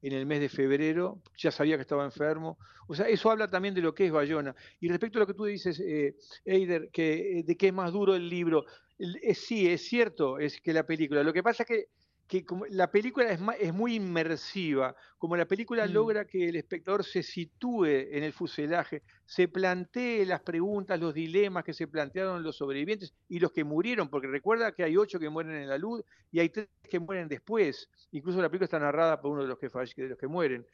en 0.00 0.12
el 0.12 0.26
mes 0.26 0.38
de 0.38 0.48
febrero, 0.48 1.20
ya 1.36 1.50
sabía 1.50 1.74
que 1.74 1.82
estaba 1.82 2.04
enfermo. 2.04 2.56
O 2.86 2.94
sea, 2.94 3.08
eso 3.08 3.28
habla 3.32 3.50
también 3.50 3.74
de 3.74 3.82
lo 3.82 3.92
que 3.96 4.06
es 4.06 4.12
Bayona. 4.12 4.54
Y 4.78 4.86
respecto 4.86 5.18
a 5.18 5.22
lo 5.22 5.26
que 5.26 5.34
tú 5.34 5.46
dices, 5.46 5.80
eh, 5.80 6.14
Eider, 6.44 6.88
que, 6.92 7.42
de 7.44 7.56
que 7.56 7.66
es 7.66 7.74
más 7.74 7.90
duro 7.90 8.14
el 8.14 8.28
libro, 8.28 8.64
sí, 9.34 9.68
es 9.68 9.82
cierto, 9.88 10.38
es 10.38 10.60
que 10.60 10.72
la 10.72 10.86
película. 10.86 11.24
Lo 11.24 11.32
que 11.32 11.42
pasa 11.42 11.64
es 11.64 11.66
que 11.66 11.84
que 12.26 12.44
como 12.44 12.64
la 12.66 12.90
película 12.90 13.30
es, 13.30 13.40
es, 13.60 13.74
muy 13.74 13.96
inmersiva, 13.96 14.96
como 15.18 15.36
la 15.36 15.46
película 15.46 15.86
mm. 15.86 15.90
logra 15.90 16.24
que 16.24 16.48
el 16.48 16.56
espectador 16.56 17.04
se 17.04 17.22
sitúe 17.22 17.86
en 17.86 18.24
el 18.24 18.32
fuselaje, 18.32 19.02
se 19.26 19.48
plantee 19.48 20.24
las 20.24 20.40
preguntas, 20.40 20.98
los 20.98 21.12
dilemas 21.12 21.64
que 21.64 21.74
se 21.74 21.86
plantearon 21.86 22.42
los 22.42 22.56
sobrevivientes 22.56 23.14
y 23.28 23.38
los 23.38 23.52
que 23.52 23.64
murieron, 23.64 24.08
porque 24.08 24.26
recuerda 24.26 24.72
que 24.72 24.84
hay 24.84 24.96
ocho 24.96 25.18
que 25.18 25.28
mueren 25.28 25.54
en 25.54 25.68
la 25.68 25.78
luz 25.78 26.02
y 26.32 26.40
hay 26.40 26.48
tres 26.48 26.68
que 26.88 26.98
mueren 26.98 27.28
después, 27.28 27.88
incluso 28.12 28.40
la 28.40 28.48
película 28.48 28.66
está 28.66 28.78
narrada 28.78 29.20
por 29.20 29.32
uno 29.32 29.42
de 29.42 29.48
los 29.48 29.58
que, 29.58 29.68
de 29.68 30.08
los 30.08 30.18
que 30.18 30.28
mueren. 30.28 30.66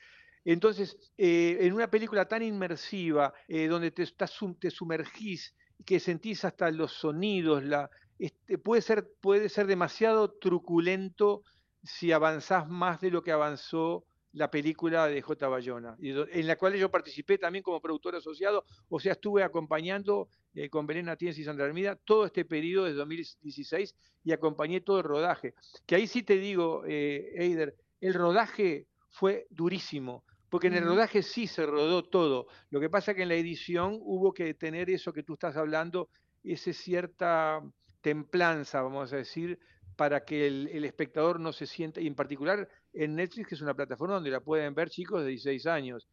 Entonces, 0.44 0.96
eh, 1.18 1.58
en 1.60 1.74
una 1.74 1.90
película 1.90 2.26
tan 2.26 2.42
inmersiva, 2.42 3.34
eh, 3.46 3.66
donde 3.66 3.90
te, 3.90 4.04
estás, 4.04 4.38
te 4.58 4.70
sumergís, 4.70 5.54
que 5.84 6.00
sentís 6.00 6.44
hasta 6.44 6.70
los 6.70 6.92
sonidos, 6.92 7.64
la, 7.64 7.90
este, 8.20 8.58
puede, 8.58 8.82
ser, 8.82 9.10
puede 9.20 9.48
ser 9.48 9.66
demasiado 9.66 10.30
truculento 10.30 11.42
si 11.82 12.12
avanzás 12.12 12.68
más 12.68 13.00
de 13.00 13.10
lo 13.10 13.22
que 13.22 13.32
avanzó 13.32 14.04
la 14.32 14.50
película 14.50 15.06
de 15.08 15.22
J. 15.22 15.48
Bayona, 15.48 15.96
en 15.98 16.46
la 16.46 16.56
cual 16.56 16.74
yo 16.74 16.90
participé 16.90 17.38
también 17.38 17.62
como 17.62 17.80
productor 17.80 18.14
asociado, 18.14 18.64
o 18.88 19.00
sea, 19.00 19.12
estuve 19.12 19.42
acompañando 19.42 20.28
eh, 20.54 20.68
con 20.68 20.86
Belén 20.86 21.08
Atienz 21.08 21.38
y 21.38 21.44
Sandra 21.44 21.64
Armida 21.64 21.96
todo 21.96 22.26
este 22.26 22.44
periodo 22.44 22.84
de 22.84 22.92
2016 22.92 23.96
y 24.22 24.32
acompañé 24.32 24.82
todo 24.82 24.98
el 24.98 25.04
rodaje. 25.04 25.54
Que 25.86 25.96
ahí 25.96 26.06
sí 26.06 26.22
te 26.22 26.36
digo, 26.36 26.84
eh, 26.86 27.32
Eider, 27.36 27.74
el 28.00 28.14
rodaje 28.14 28.86
fue 29.08 29.46
durísimo, 29.50 30.24
porque 30.48 30.68
en 30.68 30.74
el 30.74 30.84
rodaje 30.84 31.22
sí 31.22 31.46
se 31.46 31.66
rodó 31.66 32.04
todo. 32.04 32.46
Lo 32.68 32.80
que 32.80 32.90
pasa 32.90 33.12
es 33.12 33.16
que 33.16 33.22
en 33.22 33.30
la 33.30 33.34
edición 33.34 33.98
hubo 34.02 34.32
que 34.32 34.54
tener 34.54 34.90
eso 34.90 35.12
que 35.12 35.22
tú 35.22 35.32
estás 35.32 35.56
hablando, 35.56 36.10
ese 36.44 36.72
cierta 36.72 37.62
templanza, 38.00 38.82
vamos 38.82 39.12
a 39.12 39.16
decir, 39.16 39.58
para 39.96 40.24
que 40.24 40.46
el, 40.46 40.84
espectador 40.84 41.40
no 41.40 41.52
se 41.52 41.66
sienta, 41.66 42.00
y 42.00 42.06
en 42.06 42.14
particular 42.14 42.68
en 42.92 43.16
Netflix, 43.16 43.48
que 43.48 43.54
es 43.54 43.60
una 43.60 43.74
plataforma 43.74 44.14
donde 44.14 44.30
la 44.30 44.40
pueden 44.40 44.74
ver 44.74 44.88
chicos 44.88 45.22
de 45.22 45.28
16 45.28 45.66
años, 45.66 46.08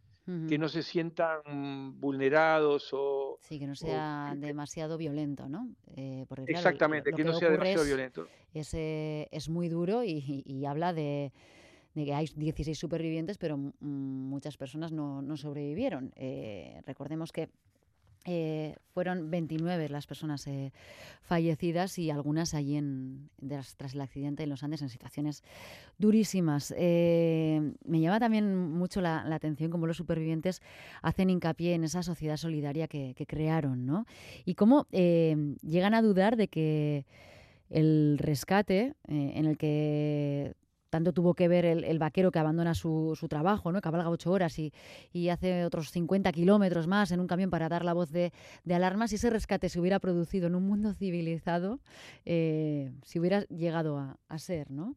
que 0.50 0.58
no 0.58 0.68
se 0.68 0.84
sientan 0.84 2.02
vulnerados 2.02 2.90
o... 2.92 3.40
Sí, 3.40 3.58
que 3.58 3.66
no 3.66 3.76
sea 3.76 4.34
demasiado 4.36 4.98
violento, 4.98 5.48
¿no? 5.48 5.70
Eh, 5.96 6.26
exactamente, 6.48 7.14
que, 7.14 7.24
no 7.24 7.32
sea 7.32 7.50
demasiado 7.50 7.86
violento. 7.86 8.28
Es, 8.54 8.72
es 8.74 9.48
muy 9.48 9.70
duro 9.70 10.04
y, 10.04 10.66
habla 10.66 10.92
de, 10.92 11.32
que 11.96 12.14
hay 12.14 12.28
16 12.36 12.78
supervivientes, 12.78 13.38
pero 13.38 13.58
muchas 13.80 14.58
personas 14.58 14.92
no, 14.92 15.22
no 15.22 15.38
sobrevivieron. 15.38 16.12
Eh, 16.18 16.82
recordemos 16.86 17.32
que 17.32 17.50
eh, 18.30 18.76
fueron 18.94 19.32
29 19.32 19.88
las 19.88 20.06
personas 20.06 20.46
eh, 20.48 20.74
fallecidas 21.22 21.98
y 21.98 22.12
algunas 22.12 22.54
allí 22.54 22.76
en, 22.76 23.30
tras 23.78 23.94
el 23.94 24.02
accidente 24.02 24.44
en 24.44 24.50
los 24.50 24.64
Andes 24.64 24.82
en 24.82 24.90
situaciones 24.90 25.44
durísimas. 25.98 26.74
Eh, 26.78 27.74
me 27.86 28.02
llama 28.02 28.20
también 28.20 28.54
mucho 28.54 29.00
la, 29.00 29.20
atención 29.34 29.72
cómo 29.72 29.88
los 29.88 29.96
supervivientes 29.96 30.62
hacen 31.02 31.30
hincapié 31.30 31.74
en 31.74 31.86
esa 31.86 32.04
sociedad 32.04 32.36
solidaria 32.36 32.90
que, 32.90 33.14
que 33.16 33.26
crearon 33.26 33.86
¿no? 33.86 34.06
y 34.44 34.56
cómo 34.56 34.88
llegan 34.92 35.94
a 35.94 36.02
dudar 36.02 36.36
de 36.36 36.50
que 36.50 37.06
el 37.70 38.18
rescate 38.18 38.94
en 39.08 39.46
el 39.46 39.58
que 39.58 40.54
tanto 40.90 41.14
tuvo 41.14 41.34
que 41.34 41.48
ver 41.48 41.66
el, 41.66 42.00
vaquero 42.00 42.32
que 42.32 42.40
abandona 42.40 42.74
su, 42.74 43.18
trabajo, 43.30 43.72
¿no? 43.72 43.82
cabalga 43.82 44.10
ocho 44.10 44.32
horas 44.32 44.58
y, 44.60 44.72
hace 45.30 45.66
otros 45.66 45.92
50 45.92 46.32
kilómetros 46.32 46.88
más 46.88 47.12
en 47.12 47.20
un 47.20 47.28
camión 47.28 47.50
para 47.50 47.70
dar 47.70 47.84
la 47.84 47.94
voz 47.94 48.12
de, 48.12 48.32
alarma, 48.70 49.08
si 49.08 49.16
ese 49.16 49.30
rescate 49.30 49.70
se 49.70 49.80
hubiera 49.80 50.00
producido 50.00 50.48
en 50.48 50.56
un 50.56 50.64
mundo 50.64 50.94
civilizado, 50.94 51.80
eh, 52.26 52.92
si 53.04 53.20
hubiera 53.20 53.42
llegado 53.46 53.98
a, 53.98 54.18
a, 54.30 54.40
ser, 54.40 54.72
¿no? 54.72 54.96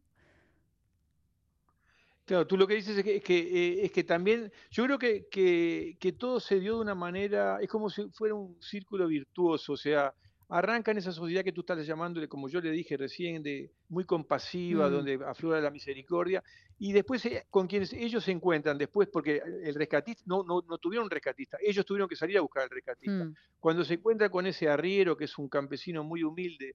Claro, 2.31 2.47
tú 2.47 2.57
lo 2.57 2.69
que 2.69 2.77
dices 2.77 2.97
es 2.97 3.03
que, 3.03 3.17
es 3.17 3.25
que, 3.25 3.39
eh, 3.39 3.85
es 3.85 3.91
que 3.91 4.05
también, 4.05 4.53
yo 4.71 4.85
creo 4.85 4.99
que, 4.99 5.27
que, 5.29 5.97
que 5.99 6.13
todo 6.13 6.39
se 6.39 6.61
dio 6.61 6.77
de 6.77 6.83
una 6.83 6.95
manera, 6.95 7.59
es 7.61 7.69
como 7.69 7.91
si 7.91 8.09
fuera 8.11 8.35
un 8.37 8.57
círculo 8.63 9.09
virtuoso, 9.09 9.73
o 9.73 9.77
sea, 9.77 10.15
arranca 10.51 10.91
en 10.91 10.99
esa 10.99 11.13
sociedad 11.13 11.45
que 11.45 11.53
tú 11.53 11.61
estás 11.61 11.87
llamándole, 11.87 12.29
como 12.29 12.49
yo 12.49 12.61
le 12.61 12.71
dije 12.71 12.97
recién, 12.97 13.43
de 13.43 13.71
muy 13.89 14.05
compasiva, 14.05 14.89
mm. 14.89 14.93
donde 14.93 15.21
aflora 15.27 15.61
la 15.61 15.71
misericordia, 15.71 16.43
y 16.79 16.93
después 16.93 17.25
eh, 17.27 17.47
con 17.51 17.67
quienes 17.67 17.93
ellos 17.93 18.25
se 18.25 18.33
encuentran 18.33 18.77
después, 18.77 19.09
porque 19.13 19.41
el 19.63 19.75
rescatista, 19.75 20.25
no, 20.27 20.43
no, 20.43 20.63
no 20.69 20.79
tuvieron 20.79 21.05
un 21.05 21.11
rescatista, 21.11 21.57
ellos 21.63 21.87
tuvieron 21.87 22.09
que 22.09 22.17
salir 22.17 22.37
a 22.39 22.41
buscar 22.41 22.65
al 22.65 22.71
rescatista. 22.71 23.25
Mm. 23.25 23.35
Cuando 23.61 23.85
se 23.85 23.95
encuentra 23.95 24.29
con 24.29 24.47
ese 24.47 24.69
arriero, 24.69 25.17
que 25.17 25.25
es 25.25 25.39
un 25.39 25.49
campesino 25.49 26.03
muy 26.03 26.25
humilde, 26.25 26.75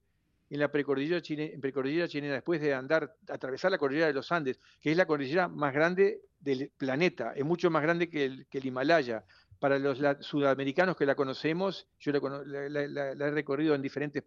en 0.49 0.59
la 0.59 0.71
precordillera, 0.71 1.21
precordillera 1.59 2.07
chilena, 2.07 2.35
después 2.35 2.61
de 2.61 2.73
andar, 2.73 3.15
atravesar 3.27 3.71
la 3.71 3.77
cordillera 3.77 4.07
de 4.07 4.13
los 4.13 4.31
Andes, 4.31 4.59
que 4.79 4.91
es 4.91 4.97
la 4.97 5.05
cordillera 5.05 5.47
más 5.47 5.73
grande 5.73 6.21
del 6.39 6.71
planeta, 6.77 7.33
es 7.35 7.43
mucho 7.43 7.71
más 7.71 7.81
grande 7.81 8.09
que 8.09 8.25
el, 8.25 8.47
que 8.47 8.59
el 8.59 8.67
Himalaya, 8.67 9.25
para 9.65 9.79
los 9.79 9.97
sudamericanos 10.19 10.95
que 10.95 11.07
la 11.07 11.15
conocemos, 11.15 11.87
yo 11.99 12.11
la, 12.11 13.13
he 13.13 13.31
recorrido 13.31 13.73
en 13.73 13.81
diferentes, 13.81 14.23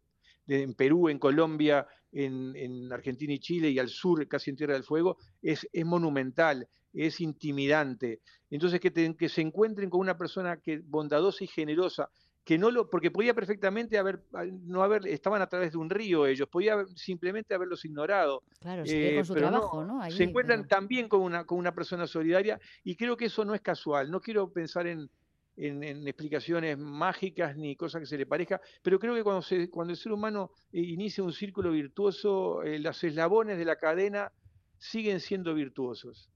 en 0.48 0.74
Perú, 0.74 1.08
en 1.08 1.20
Colombia, 1.20 1.86
en, 2.10 2.92
Argentina 2.92 3.32
y 3.32 3.38
Chile 3.38 3.70
y 3.70 3.78
al 3.78 3.88
sur, 3.88 4.26
casi 4.26 4.50
en 4.50 4.56
Tierra 4.56 4.74
del 4.74 4.82
Fuego, 4.82 5.16
es, 5.40 5.68
es 5.72 5.86
monumental, 5.86 6.66
es 6.92 7.20
intimidante. 7.20 8.20
Entonces, 8.50 8.80
que, 8.80 9.14
que 9.16 9.28
se 9.28 9.40
encuentren 9.40 9.88
con 9.88 10.00
una 10.00 10.18
persona 10.18 10.56
que 10.56 10.80
bondadosa 10.84 11.44
y 11.44 11.46
generosa, 11.46 12.10
que 12.48 12.56
no 12.56 12.70
lo, 12.70 12.88
porque 12.88 13.10
podía 13.10 13.34
perfectamente 13.34 13.98
haber, 13.98 14.24
no 14.62 14.82
haber, 14.82 15.06
estaban 15.06 15.42
a 15.42 15.48
través 15.48 15.72
de 15.72 15.76
un 15.76 15.90
río 15.90 16.24
ellos, 16.24 16.48
podía 16.48 16.82
simplemente 16.96 17.54
haberlos 17.54 17.84
ignorado. 17.84 18.42
Claro, 18.58 18.84
eh, 18.86 19.16
con 19.16 19.24
su 19.26 19.34
trabajo, 19.34 19.84
¿no? 19.84 20.10
se 20.10 20.24
encuentran 20.24 20.66
también 20.66 21.10
con 21.10 21.20
una, 21.20 21.44
con 21.44 21.58
una 21.58 21.74
persona 21.74 22.06
solidaria 22.06 22.58
y 22.82 22.96
creo 22.96 23.18
que 23.18 23.26
eso 23.26 23.44
no 23.44 23.54
es 23.54 23.60
casual. 23.60 24.10
No 24.10 24.22
quiero 24.22 24.50
pensar 24.50 24.86
en, 24.86 25.10
en, 25.58 26.06
explicaciones 26.06 26.78
mágicas 26.78 27.56
ni 27.56 27.76
cosas 27.76 28.00
que 28.00 28.06
se 28.06 28.18
le 28.18 28.26
parezca, 28.26 28.60
pero 28.82 28.98
creo 28.98 29.14
que 29.14 29.22
cuando, 29.22 29.42
se, 29.42 29.68
cuando 29.68 29.92
el 29.92 29.96
ser 29.96 30.12
humano 30.12 30.52
eh, 30.72 30.80
inicia 30.80 31.24
un 31.24 31.32
círculo 31.32 31.70
virtuoso, 31.72 32.62
eh, 32.62 32.78
los 32.78 33.02
eslabones 33.02 33.58
de 33.58 33.64
la 33.64 33.76
cadena 33.76 34.32
siguen 34.78 35.20
siendo 35.20 35.54
virtuosos. 35.54 36.30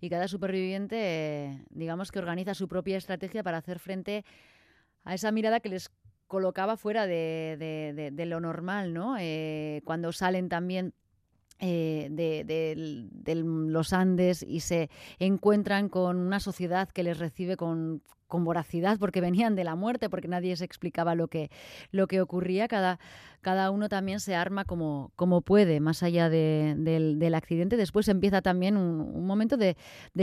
Y 0.00 0.08
cada 0.10 0.28
superviviente, 0.28 1.64
digamos 1.70 2.12
que 2.12 2.18
organiza 2.20 2.54
su 2.54 2.68
propia 2.68 2.96
estrategia 2.96 3.42
para 3.42 3.58
hacer 3.58 3.78
frente 3.80 4.24
a 5.04 5.14
esa 5.14 5.32
mirada 5.32 5.60
que 5.60 5.68
les 5.68 5.90
colocaba 6.28 6.76
fuera 6.76 7.06
de, 7.06 8.24
lo 8.26 8.40
normal, 8.40 8.94
¿no? 8.94 9.16
Eh, 9.18 9.82
cuando 9.84 10.12
salen 10.12 10.48
también 10.48 10.94
eh, 11.60 12.08
de, 12.10 13.34
los 13.34 13.92
Andes 13.92 14.44
y 14.46 14.60
se 14.60 14.90
encuentran 15.18 15.88
con 15.88 16.16
una 16.16 16.38
sociedad 16.38 16.88
que 16.88 17.02
les 17.02 17.18
recibe 17.18 17.56
con, 17.56 18.02
voracidad 18.30 18.98
porque 18.98 19.20
venían 19.22 19.56
de 19.56 19.64
la 19.64 19.74
muerte, 19.74 20.08
porque 20.08 20.28
nadie 20.28 20.54
se 20.56 20.64
explicaba 20.64 21.14
lo 21.14 21.28
que, 21.28 21.50
lo 21.90 22.06
que 22.06 22.20
ocurría. 22.20 22.68
Cada, 22.68 23.00
cada 23.40 23.70
uno 23.70 23.88
también 23.88 24.20
se 24.20 24.36
arma 24.36 24.64
como, 24.64 25.12
como 25.16 25.40
puede, 25.40 25.80
más 25.80 26.02
allá 26.02 26.28
del, 26.28 27.34
accidente. 27.34 27.76
Después 27.76 28.06
empieza 28.08 28.40
también 28.40 28.76
un, 28.76 29.00
un 29.00 29.26
momento 29.26 29.56
de, 29.56 29.76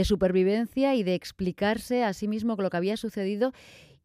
supervivencia 0.04 0.94
y 0.94 1.02
de 1.02 1.14
explicarse 1.14 2.02
a 2.02 2.12
sí 2.12 2.28
mismo 2.28 2.56
lo 2.56 2.70
que 2.70 2.76
había 2.76 2.96
sucedido 2.96 3.52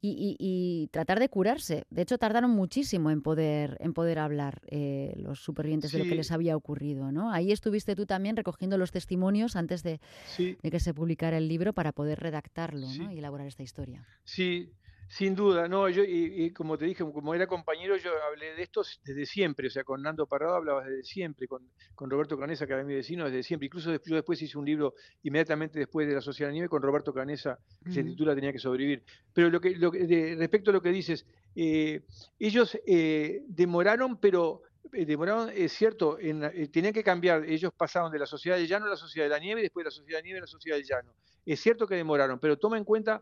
y, 0.02 0.90
tratar 0.92 1.20
de 1.20 1.30
curarse. 1.30 1.86
De 1.90 2.02
hecho, 2.02 2.18
tardaron 2.18 2.52
muchísimo 2.52 3.12
en 3.12 3.22
poder, 3.22 3.78
en 3.80 3.94
poder 3.94 4.20
hablar 4.20 4.62
eh, 4.68 5.14
los 5.18 5.44
supervivientes 5.44 5.92
de 5.92 6.00
lo 6.00 6.06
que 6.06 6.16
les 6.16 6.32
había 6.32 6.56
ocurrido. 6.56 7.12
¿no? 7.12 7.32
Ahí 7.32 7.52
estuviste 7.52 7.96
tú 7.96 8.06
también 8.06 8.36
recogiendo 8.36 8.78
los 8.78 8.92
testimonios 8.92 9.56
antes 9.56 9.84
de, 9.84 10.00
de 10.38 10.72
que 10.72 10.80
se 10.80 10.94
publicara 10.94 11.38
el 11.38 11.48
libro 11.48 11.74
para 11.74 11.92
poder 11.92 12.20
redactarlo 12.20 12.88
¿no? 12.94 13.12
y 13.12 13.20
elaborar 13.20 13.48
esta 13.48 13.64
historia. 13.64 14.06
Sí, 14.24 14.72
sin 15.12 15.36
duda, 15.36 15.68
no, 15.68 15.90
yo, 15.90 16.04
y, 16.08 16.54
como 16.54 16.78
te 16.78 16.86
dije, 16.86 17.04
como 17.04 17.36
era 17.36 17.46
compañero, 17.46 17.98
yo 17.98 18.12
hablé 18.30 18.56
de 18.56 18.64
esto 18.64 18.82
desde 19.04 19.26
siempre, 19.26 19.68
o 19.68 19.70
sea, 19.70 19.84
con 19.84 20.02
Nando 20.02 20.26
Parrado 20.26 20.56
hablaba 20.56 20.86
desde 20.86 21.04
siempre, 21.04 21.50
con, 21.50 21.70
con 21.96 22.10
Roberto 22.10 22.40
Canesa, 22.40 22.66
que 22.66 22.72
era 22.72 22.84
mi 22.86 22.94
vecino, 22.94 23.26
desde 23.26 23.44
siempre, 23.44 23.66
incluso 23.66 23.92
después, 23.92 24.10
yo 24.10 24.16
después 24.16 24.42
hice 24.42 24.58
un 24.58 24.66
libro 24.66 24.94
inmediatamente 25.24 25.80
después 25.80 26.08
de 26.08 26.14
La 26.14 26.22
Sociedad 26.22 26.48
de 26.48 26.54
Nieve 26.54 26.70
con 26.70 26.82
Roberto 26.82 27.14
Canesa, 27.14 27.60
que 27.84 27.92
se 27.92 28.06
titula 28.06 28.34
Tenía 28.34 28.54
que 28.54 28.60
sobrevivir. 28.60 29.04
Pero 29.34 29.50
lo 29.50 29.60
que, 29.60 29.72
lo, 29.72 29.92
respecto 29.92 30.70
a 30.70 30.74
lo 30.74 30.82
que 30.82 30.92
dices, 30.92 31.26
eh, 31.58 32.06
ellos 32.40 32.80
eh, 32.88 33.44
demoraron, 33.50 34.18
pero 34.18 34.62
eh, 34.94 35.06
demoraron, 35.06 35.50
es 35.54 35.74
cierto, 35.74 36.20
en, 36.20 36.72
tenían 36.72 36.94
que 36.94 37.04
cambiar, 37.04 37.44
ellos 37.44 37.74
pasaron 37.76 38.14
de 38.14 38.20
la 38.20 38.26
sociedad 38.26 38.56
del 38.56 38.66
llano 38.66 38.86
a 38.86 38.90
la 38.92 38.96
sociedad 38.96 39.26
de 39.26 39.32
la 39.32 39.40
nieve, 39.40 39.62
después 39.62 39.84
de 39.84 39.90
la 39.90 39.92
sociedad 39.92 40.20
de 40.20 40.22
la 40.22 40.26
nieve 40.26 40.38
a 40.38 40.42
la 40.44 40.48
sociedad 40.48 40.78
del 40.78 40.86
llano. 40.86 41.14
Es 41.46 41.60
cierto 41.60 41.86
que 41.86 41.96
demoraron, 41.96 42.40
pero 42.40 42.58
toma 42.58 42.78
en 42.78 42.86
cuenta 42.86 43.22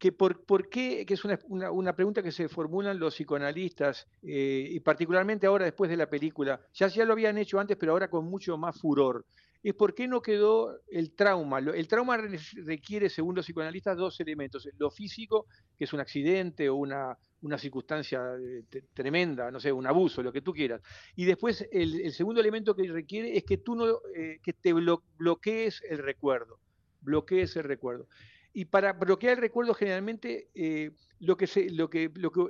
que 0.00 0.12
por, 0.12 0.42
por, 0.46 0.70
qué, 0.70 1.04
que 1.04 1.12
es 1.12 1.24
una, 1.26 1.38
una, 1.70 1.94
pregunta 1.94 2.22
que 2.22 2.32
se 2.32 2.48
formulan 2.48 2.98
los 2.98 3.14
psicoanalistas, 3.14 4.08
eh, 4.22 4.66
y 4.70 4.80
particularmente 4.80 5.46
ahora 5.46 5.66
después 5.66 5.90
de 5.90 5.98
la 5.98 6.08
película, 6.08 6.58
ya, 6.72 6.88
ya 6.88 7.04
lo 7.04 7.12
habían 7.12 7.36
hecho 7.36 7.60
antes, 7.60 7.76
pero 7.76 7.92
ahora 7.92 8.08
con 8.08 8.24
mucho 8.24 8.56
más 8.56 8.80
furor. 8.80 9.26
es 9.62 9.74
por 9.74 9.94
qué 9.94 10.08
no 10.08 10.22
quedó 10.22 10.80
el 10.90 11.12
trauma. 11.14 11.58
El 11.58 11.86
trauma 11.86 12.16
requiere, 12.16 13.10
según 13.10 13.34
los 13.34 13.44
psicoanalistas, 13.44 13.94
dos 13.98 14.18
elementos. 14.20 14.66
Lo 14.78 14.90
físico, 14.90 15.44
que 15.76 15.84
es 15.84 15.92
un 15.92 16.00
accidente 16.00 16.70
o 16.70 16.76
una, 16.76 17.18
una 17.42 17.58
circunstancia 17.58 18.22
eh, 18.40 18.82
tremenda, 18.94 19.50
no 19.50 19.60
sé, 19.60 19.70
un 19.70 19.86
abuso, 19.86 20.22
lo 20.22 20.32
que 20.32 20.40
tú 20.40 20.54
quieras. 20.54 20.80
Y 21.14 21.26
después 21.26 21.68
el, 21.70 22.10
segundo 22.12 22.40
elemento 22.40 22.74
que 22.74 22.90
requiere 22.90 23.36
es 23.36 23.44
que 23.44 23.58
tú 23.58 23.74
no, 23.74 23.86
eh, 24.16 24.38
que 24.42 24.54
te 24.54 24.72
bloquees 24.72 25.82
el 25.90 25.98
recuerdo, 25.98 26.58
bloquees 27.02 27.54
el 27.56 27.64
recuerdo. 27.64 28.08
Y 28.52 28.64
para 28.64 28.92
bloquear 28.92 29.34
el 29.34 29.40
recuerdo 29.40 29.74
generalmente 29.74 30.48
eh, 30.54 30.90
lo 31.20 31.36
que 31.36 31.46
se, 31.46 31.70
lo 31.70 31.88
que, 31.88 32.10
lo 32.14 32.32
que 32.32 32.40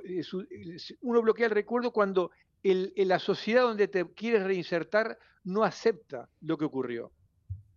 uno 1.01 1.21
bloquea 1.21 1.45
el 1.45 1.51
recuerdo 1.51 1.91
cuando 1.91 2.31
el, 2.63 2.93
la 2.95 3.19
sociedad 3.19 3.63
donde 3.63 3.87
te 3.87 4.05
quieres 4.13 4.43
reinsertar 4.43 5.17
no 5.43 5.63
acepta 5.63 6.29
lo 6.41 6.57
que 6.57 6.65
ocurrió. 6.65 7.11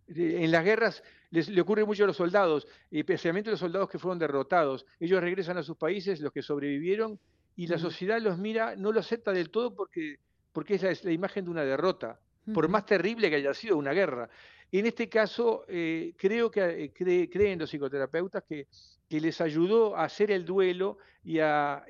En 0.07 0.51
las 0.51 0.63
guerras 0.63 1.03
les, 1.31 1.49
le 1.49 1.61
ocurre 1.61 1.83
mucho 1.83 2.03
a 2.03 2.07
los 2.07 2.17
soldados, 2.17 2.67
especialmente 2.91 3.49
a 3.49 3.51
los 3.51 3.59
soldados 3.59 3.89
que 3.89 3.99
fueron 3.99 4.19
derrotados. 4.19 4.85
Ellos 4.99 5.21
regresan 5.21 5.57
a 5.57 5.63
sus 5.63 5.77
países, 5.77 6.19
los 6.19 6.31
que 6.31 6.43
sobrevivieron, 6.43 7.19
y 7.55 7.67
la 7.67 7.77
sociedad 7.77 8.19
los 8.21 8.37
mira, 8.37 8.75
no 8.75 8.91
lo 8.91 8.99
acepta 8.99 9.31
del 9.31 9.49
todo 9.49 9.73
porque, 9.73 10.19
porque 10.51 10.75
es 10.75 11.03
la, 11.03 11.11
imagen 11.11 11.45
de 11.45 11.51
una 11.51 11.63
derrota, 11.63 12.19
por 12.53 12.67
más 12.67 12.85
terrible 12.85 13.29
que 13.29 13.37
haya 13.37 13.53
sido 13.53 13.77
una 13.77 13.93
guerra. 13.93 14.29
En 14.71 14.85
este 14.85 15.07
caso, 15.07 15.63
eh, 15.67 16.13
creo 16.17 16.49
que 16.51 16.91
eh, 16.99 17.29
creen 17.29 17.59
los 17.59 17.69
psicoterapeutas 17.69 18.43
que, 18.43 18.67
les 19.07 19.39
ayudó 19.39 19.95
a 19.95 20.03
hacer 20.03 20.29
el 20.29 20.43
duelo 20.43 20.97
y 21.23 21.39
a, 21.39 21.85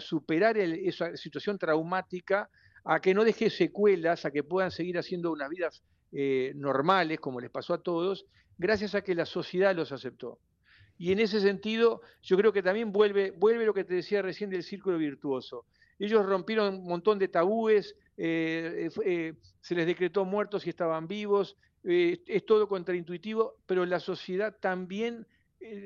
superar 0.00 0.58
esa 0.58 1.16
situación 1.16 1.56
traumática, 1.56 2.50
a 2.84 3.00
que 3.00 3.14
no 3.14 3.24
deje 3.24 3.48
secuelas, 3.48 4.26
a 4.26 4.30
que 4.30 4.42
puedan 4.42 4.70
seguir 4.70 4.98
haciendo 4.98 5.32
unas 5.32 5.48
vidas 5.48 5.82
eh, 6.12 6.52
normales, 6.56 7.18
como 7.18 7.40
les 7.40 7.50
pasó 7.50 7.72
a 7.72 7.82
todos, 7.82 8.26
gracias 8.58 8.94
a 8.94 9.00
que 9.00 9.14
la 9.14 9.24
sociedad 9.24 9.74
los 9.74 9.90
aceptó. 9.90 10.38
Y 10.98 11.12
en 11.12 11.20
ese 11.20 11.40
sentido, 11.40 12.02
yo 12.20 12.36
creo 12.36 12.52
que 12.52 12.62
también 12.62 12.92
vuelve, 12.92 13.32
lo 13.64 13.72
que 13.72 13.84
te 13.84 13.94
decía 13.94 14.20
recién 14.20 14.50
del 14.50 14.62
círculo 14.62 14.98
virtuoso. 14.98 15.64
Ellos 15.98 16.26
rompieron 16.26 16.74
un 16.74 16.84
montón 16.84 17.18
de 17.18 17.28
tabúes, 17.28 17.96
se 18.16 18.94
les 19.70 19.86
decretó 19.86 20.26
muertos 20.26 20.66
y 20.66 20.70
estaban 20.70 21.08
vivos, 21.08 21.56
es 21.82 22.44
todo 22.46 22.68
contraintuitivo, 22.68 23.56
pero 23.66 23.86
la 23.86 24.00
sociedad 24.00 24.56
también 24.60 25.26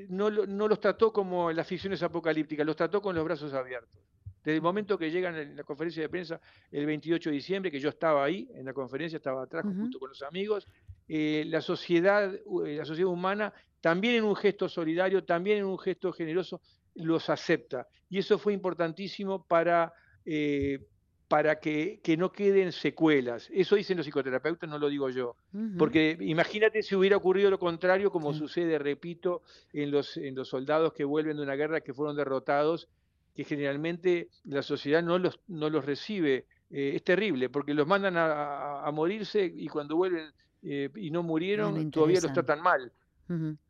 no, 0.09 0.29
no 0.29 0.67
los 0.67 0.79
trató 0.79 1.13
como 1.13 1.51
las 1.51 1.67
ficciones 1.67 2.03
apocalípticas, 2.03 2.65
los 2.65 2.75
trató 2.75 3.01
con 3.01 3.15
los 3.15 3.23
brazos 3.23 3.53
abiertos. 3.53 4.01
Desde 4.45 4.57
el 4.57 4.61
momento 4.61 4.95
que 4.95 5.09
llegan 5.09 5.35
en 5.35 5.55
la 5.55 5.63
conferencia 5.63 6.03
de 6.03 6.09
prensa 6.09 6.39
el 6.69 6.85
28 6.85 7.31
de 7.31 7.35
diciembre, 7.35 7.71
que 7.71 7.79
yo 7.79 7.89
estaba 7.89 8.23
ahí, 8.23 8.47
en 8.53 8.65
la 8.65 8.73
conferencia 8.73 9.17
estaba 9.17 9.41
atrás 9.41 9.63
junto 9.63 9.97
con 9.97 10.09
los 10.09 10.21
amigos, 10.21 10.67
eh, 11.07 11.45
la, 11.47 11.61
sociedad, 11.61 12.31
eh, 12.31 12.75
la 12.75 12.85
sociedad 12.85 13.09
humana, 13.09 13.51
también 13.81 14.15
en 14.15 14.23
un 14.23 14.35
gesto 14.35 14.69
solidario, 14.69 15.23
también 15.23 15.57
en 15.57 15.65
un 15.65 15.79
gesto 15.79 16.13
generoso, 16.13 16.61
los 16.93 17.27
acepta. 17.31 17.87
Y 18.07 18.19
eso 18.19 18.37
fue 18.37 18.53
importantísimo 18.53 19.43
para, 19.47 19.91
eh, 20.25 20.79
para 21.27 21.59
que, 21.59 21.99
no 22.17 22.31
queden 22.31 22.71
secuelas. 22.71 23.49
Eso 23.53 23.75
dicen 23.75 23.97
los 23.97 24.05
psicoterapeutas, 24.05 24.69
no 24.69 24.77
lo 24.77 24.89
digo 24.89 25.09
yo. 25.09 25.35
Porque 25.77 26.17
imagínate 26.21 26.83
si 26.83 26.95
hubiera 26.95 27.17
ocurrido 27.17 27.49
lo 27.49 27.59
contrario, 27.59 28.11
como 28.11 28.33
sucede, 28.33 28.77
repito, 28.77 29.41
en 29.73 29.91
los, 29.91 30.17
en 30.17 30.35
los 30.35 30.49
soldados 30.49 30.93
que 30.93 31.03
vuelven 31.03 31.37
de 31.37 31.43
una 31.43 31.55
guerra 31.55 31.81
que 31.81 31.93
fueron 31.93 32.15
derrotados 32.15 32.87
que 33.35 33.43
generalmente 33.43 34.29
la 34.45 34.63
sociedad 34.63 35.03
no 35.03 35.19
los, 35.19 35.39
no 35.47 35.69
los 35.69 35.85
recibe. 35.85 36.45
Eh, 36.71 36.93
es 36.95 37.03
terrible, 37.03 37.49
porque 37.49 37.73
los 37.73 37.85
mandan 37.85 38.15
a, 38.17 38.89
morirse 38.91 39.45
y 39.45 39.67
cuando 39.67 39.95
vuelven 39.95 40.31
eh, 40.63 40.89
y 40.95 41.11
no 41.11 41.21
murieron, 41.21 41.91
todavía 41.91 42.21
los 42.21 42.33
tratan 42.33 42.61
mal. 42.61 42.91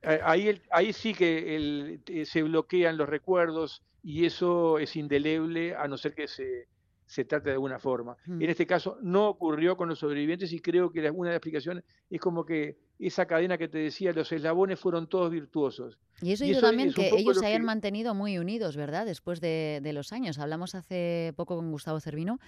ahí, 0.03 0.61
ahí 0.71 0.93
sí 0.93 1.13
que 1.13 1.55
el, 1.55 2.01
eh, 2.07 2.25
se 2.25 2.43
bloquean 2.43 2.97
los 2.97 3.09
recuerdos 3.09 3.81
y 4.03 4.25
eso 4.25 4.79
es 4.79 4.95
indeleble, 4.95 5.75
a 5.75 5.87
no 5.87 5.97
ser 5.97 6.13
que 6.13 6.27
se, 6.27 6.67
se 7.05 7.25
trate 7.25 7.49
de 7.49 7.53
alguna 7.53 7.79
forma. 7.79 8.17
En 8.27 8.49
este 8.49 8.65
caso 8.65 8.97
no 9.01 9.29
ocurrió 9.29 9.77
con 9.77 9.89
los 9.89 9.99
sobrevivientes 9.99 10.51
y 10.53 10.59
creo 10.59 10.91
que 10.91 10.99
una 11.11 11.29
de 11.29 11.33
las 11.33 11.37
explicaciones 11.37 11.83
es 12.09 12.19
como 12.19 12.45
que 12.45 12.77
esa 12.97 13.25
cadena 13.25 13.57
que 13.57 13.67
te 13.67 13.77
decía, 13.77 14.13
los 14.13 14.31
eslabones 14.31 14.79
fueron 14.79 15.07
todos 15.07 15.29
virtuosos. 15.29 15.99
Y 16.21 16.31
eso 16.31 16.45
hizo 16.45 16.61
también 16.61 16.93
que 16.93 17.09
ellos 17.09 17.37
se 17.37 17.45
hayan 17.45 17.65
mantenido 17.65 18.15
muy 18.15 18.37
unidos, 18.37 18.77
¿verdad? 18.77 19.05
Después 19.05 19.41
de, 19.41 19.81
los 19.93 20.13
años. 20.13 20.39
Hablamos 20.39 20.75
hace 20.75 21.33
poco 21.35 21.57
con 21.57 21.71
Gustavo 21.71 21.99
Cervino 21.99 22.39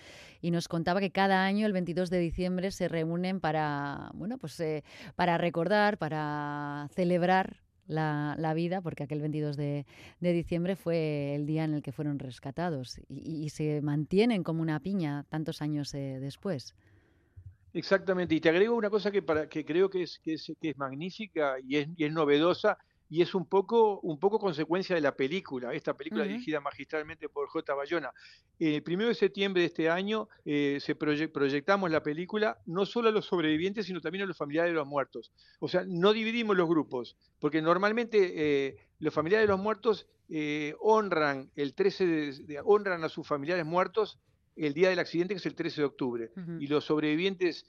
y 0.42 0.52
nos 0.52 0.68
contaba 0.68 1.02
que 1.02 1.12
cada 1.12 1.44
año, 1.44 1.66
el 1.66 1.74
22 1.74 2.10
de 2.10 2.20
diciembre, 2.20 2.72
se 2.72 2.88
reúnen 2.88 3.42
para, 3.42 4.10
bueno, 4.14 4.38
pues 4.38 4.60
eh, 4.60 4.84
para 5.16 5.38
recordar, 5.38 5.98
para 5.98 6.88
celebrar 6.94 7.67
la, 7.88 8.54
vida, 8.56 8.82
porque 8.82 9.04
aquel 9.04 9.22
22 9.22 9.58
de, 9.58 9.86
diciembre 10.20 10.76
fue 10.76 11.36
el 11.36 11.46
día 11.46 11.64
en 11.64 11.74
el 11.74 11.82
que 11.82 11.92
fueron 11.92 12.20
rescatados 12.20 13.00
y, 13.10 13.50
se 13.50 13.82
mantienen 13.82 14.44
como 14.44 14.62
una 14.62 14.80
piña 14.80 15.26
tantos 15.30 15.62
años 15.62 15.94
eh, 15.94 16.20
después. 16.20 16.76
Exactamente, 17.74 18.36
y 18.36 18.42
te 18.42 18.50
agrego 18.50 18.76
una 18.76 18.90
cosa 18.90 19.12
que, 19.12 19.22
para, 19.22 19.48
que 19.48 19.64
creo 19.64 19.90
que 19.90 20.04
es, 20.04 20.20
que 20.20 20.34
es, 20.34 20.52
que 20.60 20.70
es 20.72 20.78
magnífica 20.78 21.56
y 21.64 21.78
es, 21.78 21.88
y 21.96 22.06
es 22.06 22.12
novedosa, 22.12 22.78
y 23.10 23.22
es 23.22 23.34
un 23.34 23.46
poco, 23.46 24.00
un 24.02 24.20
poco 24.20 24.40
consecuencia 24.40 24.96
de 24.96 25.02
la 25.02 25.16
película, 25.16 25.74
esta 25.74 25.96
película 25.96 26.24
dirigida 26.24 26.60
magistralmente 26.60 27.30
por 27.30 27.48
J. 27.48 27.74
Bayona. 27.74 28.12
El 28.60 28.84
primero 28.84 29.10
de 29.10 29.16
septiembre 29.16 29.62
de 29.62 29.68
este 29.68 29.90
año 29.90 30.28
eh, 30.46 30.80
se 30.82 30.96
proyectamos 30.96 31.90
la 31.90 32.04
película 32.04 32.60
no 32.66 32.86
solo 32.86 33.10
a 33.10 33.12
los 33.12 33.26
sobrevivientes, 33.26 33.86
sino 33.86 34.02
también 34.02 34.24
a 34.24 34.28
los 34.28 34.38
familiares 34.38 34.72
de 34.72 34.76
los 34.76 34.88
muertos. 34.88 35.32
O 35.60 35.68
sea, 35.68 35.84
no 35.88 36.12
dividimos 36.12 36.58
los 36.58 36.68
grupos, 36.68 37.16
porque 37.40 37.62
normalmente 37.62 38.68
eh, 38.68 38.76
los 39.00 39.14
familiares 39.14 39.48
de 39.48 39.54
los 39.54 39.62
muertos 39.62 40.08
eh, 40.30 40.76
honran 40.82 41.50
el 41.56 41.74
13 41.74 42.06
de, 42.06 42.62
honran 42.66 43.04
a 43.04 43.10
sus 43.10 43.26
familiares 43.26 43.66
muertos 43.66 44.20
el 44.58 44.74
día 44.74 44.90
del 44.90 45.00
accidente, 45.00 45.34
que 45.34 45.40
es 45.40 45.46
el 45.46 45.56
13 45.56 45.82
de 45.82 45.86
octubre, 45.86 46.32
y 46.60 46.68
los 46.68 46.86
sobrevivientes 46.86 47.66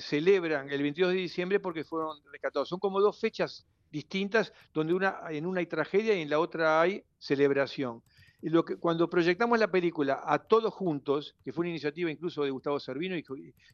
celebran 0.00 0.70
el 0.70 0.82
22 0.82 1.12
de 1.12 1.18
diciembre 1.18 1.60
porque 1.60 1.84
fueron 1.84 2.18
rescatados. 2.30 2.68
Son 2.68 2.78
como 2.78 3.00
dos 3.00 3.18
fechas 3.18 3.66
distintas, 3.90 4.52
donde 4.74 4.94
una, 4.94 5.20
en 5.30 5.46
una 5.46 5.60
hay 5.60 5.66
tragedia 5.66 6.14
y 6.14 6.22
en 6.22 6.30
la 6.30 6.38
otra 6.38 6.80
hay 6.80 7.02
celebración. 7.18 8.02
Y 8.42 8.50
lo 8.50 8.64
que, 8.64 8.76
cuando 8.76 9.08
proyectamos 9.08 9.58
la 9.58 9.70
película 9.70 10.22
a 10.24 10.38
todos 10.38 10.72
juntos, 10.72 11.34
que 11.44 11.52
fue 11.52 11.62
una 11.62 11.70
iniciativa 11.70 12.10
incluso 12.10 12.44
de 12.44 12.50
Gustavo 12.50 12.78
Servino 12.78 13.16
y 13.16 13.24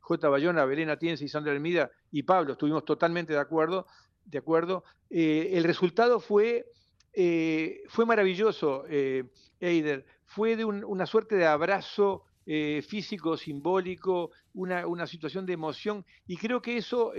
J. 0.00 0.28
Bayona, 0.28 0.64
Belén 0.64 0.90
Atienza 0.90 1.24
y 1.24 1.28
Sandra 1.28 1.52
Hermida 1.52 1.90
y 2.10 2.22
Pablo, 2.22 2.52
estuvimos 2.52 2.84
totalmente 2.84 3.32
de 3.32 3.40
acuerdo, 3.40 3.86
de 4.24 4.38
acuerdo 4.38 4.84
eh, 5.10 5.50
el 5.54 5.64
resultado 5.64 6.20
fue, 6.20 6.66
eh, 7.12 7.82
fue 7.88 8.06
maravilloso, 8.06 8.84
eh, 8.88 9.24
Eider, 9.60 10.06
fue 10.24 10.56
de 10.56 10.64
una 10.64 11.06
suerte 11.06 11.36
de 11.36 11.46
abrazo 11.46 12.24
físico, 12.44 13.36
simbólico, 13.36 14.30
una, 14.54 14.86
una, 14.86 15.06
situación 15.06 15.46
de 15.46 15.52
emoción, 15.52 16.04
y 16.26 16.36
creo 16.36 16.60
que 16.60 16.76
eso 16.76 17.12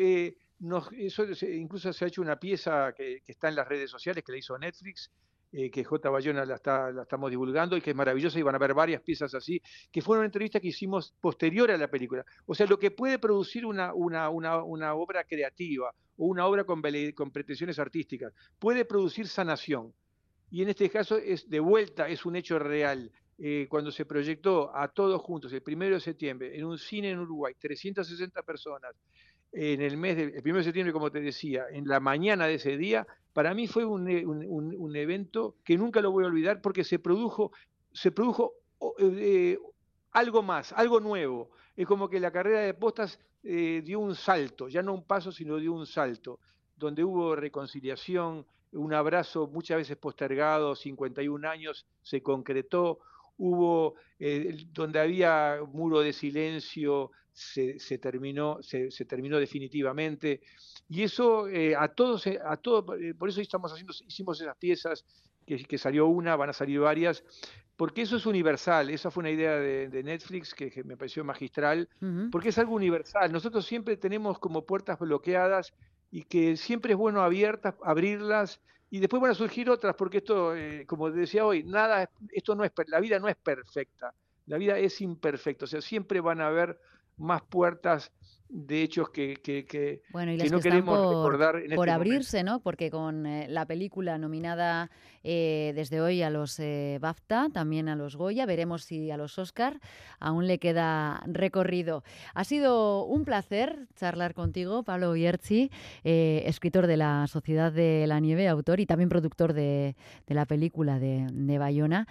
eso 0.97 1.25
incluso 1.45 1.91
se 1.91 2.05
ha 2.05 2.07
hecho 2.07 2.21
una 2.21 2.39
pieza 2.39 2.93
que, 2.95 3.21
está 3.27 3.49
en 3.49 3.55
las 3.55 3.67
redes 3.67 3.89
sociales 3.89 4.23
que 4.23 4.31
la 4.31 4.37
hizo 4.37 4.57
Netflix, 4.57 5.11
eh, 5.51 5.69
que 5.69 5.83
J. 5.83 6.09
Bayona 6.09 6.45
la, 6.45 6.55
está, 6.55 6.91
la 6.91 7.03
estamos 7.03 7.29
divulgando 7.29 7.77
y 7.77 7.81
que 7.81 7.91
es 7.91 7.95
maravillosa 7.95 8.39
y 8.39 8.41
van 8.41 8.55
a 8.55 8.57
ver 8.57 8.73
varias 8.73 9.01
piezas 9.01 9.35
así, 9.35 9.61
que 9.91 10.01
fueron 10.01 10.25
entrevistas 10.25 10.61
que 10.61 10.69
hicimos 10.69 11.13
posterior 11.21 11.69
a 11.69 11.77
la 11.77 11.89
película. 11.89 12.25
O 12.45 12.55
sea, 12.55 12.65
lo 12.65 12.79
que 12.79 12.91
puede 12.91 13.19
producir 13.19 13.65
una, 13.65 13.93
una, 13.93 14.29
una, 14.29 14.63
una 14.63 14.95
obra 14.95 15.23
creativa 15.25 15.93
o 16.17 16.25
una 16.25 16.47
obra 16.47 16.63
con, 16.63 16.81
con 17.13 17.31
pretensiones 17.31 17.77
artísticas, 17.77 18.33
puede 18.57 18.85
producir 18.85 19.27
sanación. 19.27 19.93
Y 20.49 20.61
en 20.61 20.69
este 20.69 20.89
caso 20.89 21.17
es 21.17 21.49
de 21.49 21.59
vuelta, 21.59 22.07
es 22.07 22.25
un 22.25 22.35
hecho 22.35 22.57
real. 22.57 23.11
Eh, 23.39 23.67
cuando 23.69 23.91
se 23.91 24.05
proyectó 24.05 24.75
a 24.75 24.87
todos 24.87 25.19
juntos 25.21 25.51
el 25.53 25.61
primero 25.61 25.95
de 25.95 26.01
septiembre 26.01 26.55
en 26.55 26.65
un 26.65 26.77
cine 26.77 27.09
en 27.09 27.19
Uruguay, 27.19 27.55
360 27.59 28.43
personas, 28.43 28.93
en 29.51 29.81
el 29.81 29.97
mes 29.97 30.17
del 30.17 30.41
1 30.43 30.57
de 30.57 30.63
septiembre, 30.63 30.93
como 30.93 31.11
te 31.11 31.21
decía, 31.21 31.65
en 31.71 31.87
la 31.87 31.99
mañana 31.99 32.47
de 32.47 32.55
ese 32.55 32.75
día, 32.75 33.05
para 33.33 33.53
mí 33.53 33.67
fue 33.67 33.85
un, 33.85 34.07
un, 34.07 34.95
evento 34.95 35.55
que 35.63 35.77
nunca 35.77 36.01
lo 36.01 36.11
voy 36.11 36.23
a 36.23 36.27
olvidar 36.27 36.61
porque 36.61 36.83
se 36.83 36.99
produjo, 36.99 37.51
se 37.91 38.11
produjo 38.11 38.53
eh, 38.99 39.57
algo 40.11 40.41
más, 40.41 40.73
algo 40.73 40.99
nuevo. 40.99 41.51
Es 41.75 41.87
como 41.87 42.09
que 42.09 42.19
la 42.19 42.31
carrera 42.31 42.61
de 42.61 42.73
postas 42.73 43.19
eh, 43.43 43.81
dio 43.83 43.99
un 43.99 44.15
salto, 44.15 44.67
ya 44.69 44.81
no 44.81 44.93
un 44.93 45.03
paso, 45.03 45.31
sino 45.31 45.57
dio 45.57 45.73
un 45.73 45.85
salto, 45.85 46.39
donde 46.75 47.03
hubo 47.03 47.35
reconciliación, 47.35 48.45
un 48.71 48.93
abrazo 48.93 49.47
muchas 49.47 49.77
veces 49.77 49.97
postergado, 49.97 50.75
51 50.75 51.47
años, 51.47 51.85
se 52.01 52.23
concretó, 52.23 52.99
hubo, 53.43 53.95
eh, 54.19 54.55
donde 54.71 54.99
había 54.99 55.59
muro 55.73 55.99
de 55.99 56.13
silencio, 56.13 57.11
se, 57.33 57.77
terminó, 57.99 58.59
se, 58.61 58.89
terminó 59.05 59.37
definitivamente. 59.37 60.41
Y 60.87 61.03
eso 61.03 61.49
eh, 61.49 61.75
a 61.75 61.89
todos, 61.89 62.25
eh, 62.27 62.39
a 62.43 62.55
todos, 62.55 62.85
por 63.17 63.29
eso 63.29 63.41
estamos 63.41 63.71
haciendo, 63.71 63.93
hicimos 64.07 64.39
esas 64.39 64.55
piezas 64.55 65.05
que, 65.45 65.77
salió 65.77 66.07
una, 66.07 66.37
van 66.37 66.51
a 66.51 66.53
salir 66.53 66.79
varias, 66.79 67.25
porque 67.75 68.03
eso 68.03 68.15
es 68.15 68.25
universal, 68.25 68.89
esa 68.89 69.11
fue 69.11 69.21
una 69.21 69.31
idea 69.31 69.57
de, 69.57 70.03
Netflix 70.03 70.53
que, 70.53 70.71
me 70.85 70.95
pareció 70.95 71.25
magistral, 71.25 71.89
porque 72.31 72.49
es 72.49 72.57
algo 72.57 72.75
universal. 72.75 73.29
Nosotros 73.33 73.65
siempre 73.65 73.97
tenemos 73.97 74.39
como 74.39 74.65
puertas 74.65 74.99
bloqueadas 74.99 75.73
y 76.11 76.23
que 76.23 76.55
siempre 76.55 76.93
es 76.93 76.97
bueno 76.97 77.21
abiertas, 77.21 77.75
abrirlas 77.83 78.61
y 78.93 78.99
después 78.99 79.19
van 79.19 79.31
a 79.31 79.33
surgir 79.33 79.71
otras, 79.71 79.95
porque 79.95 80.19
esto, 80.19 80.55
eh, 80.55 80.85
como 80.85 81.09
decía 81.09 81.47
hoy, 81.47 81.63
nada, 81.63 82.07
esto 82.31 82.53
no 82.53 82.63
es, 82.63 82.71
la 82.85 82.99
vida 82.99 83.17
no 83.17 83.27
es 83.27 83.35
perfecta, 83.35 84.13
la 84.45 84.59
vida 84.59 84.77
es 84.77 85.01
imperfecta, 85.01 85.65
o 85.65 85.67
sea, 85.67 85.81
siempre 85.81 86.21
van 86.21 86.41
a 86.41 86.45
haber 86.45 86.79
más 87.17 87.41
puertas 87.41 88.11
de 88.53 88.83
hechos 88.83 89.09
que, 89.09 89.33
que, 89.41 90.03
bueno, 90.11 90.31
y 90.31 90.37
que 90.37 90.49
no 90.49 90.59
queremos 90.59 90.95
por, 90.95 91.15
recordar 91.15 91.55
en 91.55 91.75
por 91.75 91.87
este 91.87 91.95
abrirse, 91.95 92.43
¿no? 92.43 92.59
Porque 92.59 92.91
con 92.91 93.25
eh, 93.25 93.47
la 93.49 93.65
película 93.65 94.19
nominada 94.19 94.91
eh, 95.23 95.73
desde 95.75 96.01
hoy 96.01 96.21
a 96.21 96.29
los 96.29 96.59
eh, 96.59 96.99
BAFTA, 97.01 97.49
también 97.51 97.89
a 97.89 97.95
los 97.95 98.15
Goya, 98.15 98.45
veremos 98.45 98.83
si 98.83 99.09
a 99.09 99.17
los 99.17 99.39
Oscar 99.39 99.79
aún 100.19 100.45
le 100.45 100.59
queda 100.59 101.23
recorrido. 101.25 102.03
Ha 102.35 102.43
sido 102.43 103.05
un 103.05 103.25
placer 103.25 103.87
charlar 103.95 104.35
contigo, 104.35 104.83
Pablo 104.83 105.13
Bierzi, 105.13 105.71
escritor 106.03 106.85
de 106.85 106.97
la 106.97 107.25
Sociedad 107.27 107.71
de 107.71 108.05
la 108.07 108.19
Nieve, 108.19 108.47
autor 108.47 108.79
y 108.79 108.85
también 108.85 109.09
productor 109.09 109.53
de, 109.53 109.95
la 110.27 110.45
película 110.45 110.99
de, 110.99 111.25
de 111.31 111.57
Bayona, 111.57 112.07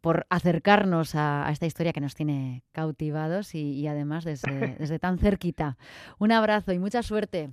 por 0.00 0.26
acercarnos 0.30 1.14
a, 1.14 1.48
esta 1.52 1.66
historia 1.66 1.92
que 1.92 2.00
nos 2.00 2.14
tiene 2.14 2.62
cautivados 2.72 3.54
y, 3.54 3.86
además 3.86 4.24
desde, 4.24 4.76
desde 4.78 4.98
tan 4.98 5.18
cerquita 5.18 5.49
un 6.18 6.32
abrazo 6.32 6.72
y 6.72 6.78
mucha 6.78 7.02
suerte. 7.02 7.50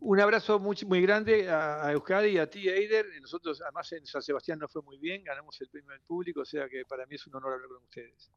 Un 0.00 0.18
abrazo 0.18 0.58
muy, 0.58 0.76
muy 0.86 1.02
grande 1.02 1.50
a, 1.50 1.92
Euskadi 1.92 2.30
y 2.30 2.38
a 2.38 2.48
ti, 2.48 2.68
Eider. 2.68 3.06
Nosotros, 3.20 3.60
además, 3.60 3.92
en 3.92 4.06
San 4.06 4.22
Sebastián 4.22 4.58
nos 4.58 4.72
fue 4.72 4.80
muy 4.82 4.98
bien, 4.98 5.22
ganamos 5.22 5.60
el 5.60 5.68
premio 5.68 5.90
del 5.90 6.00
público, 6.00 6.40
o 6.40 6.44
sea 6.44 6.68
que 6.70 6.84
para 6.86 7.04
mí 7.04 7.16
es 7.16 7.26
un 7.26 7.36
honor 7.36 7.52
hablar 7.52 7.68
con 7.68 7.82
ustedes. 7.82 8.30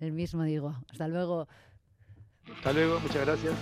El 0.00 0.12
mismo 0.12 0.42
digo. 0.42 0.74
Hasta 0.90 1.06
luego. 1.06 1.48
Hasta 2.52 2.72
luego, 2.72 2.98
muchas 2.98 3.24
gracias. 3.24 3.54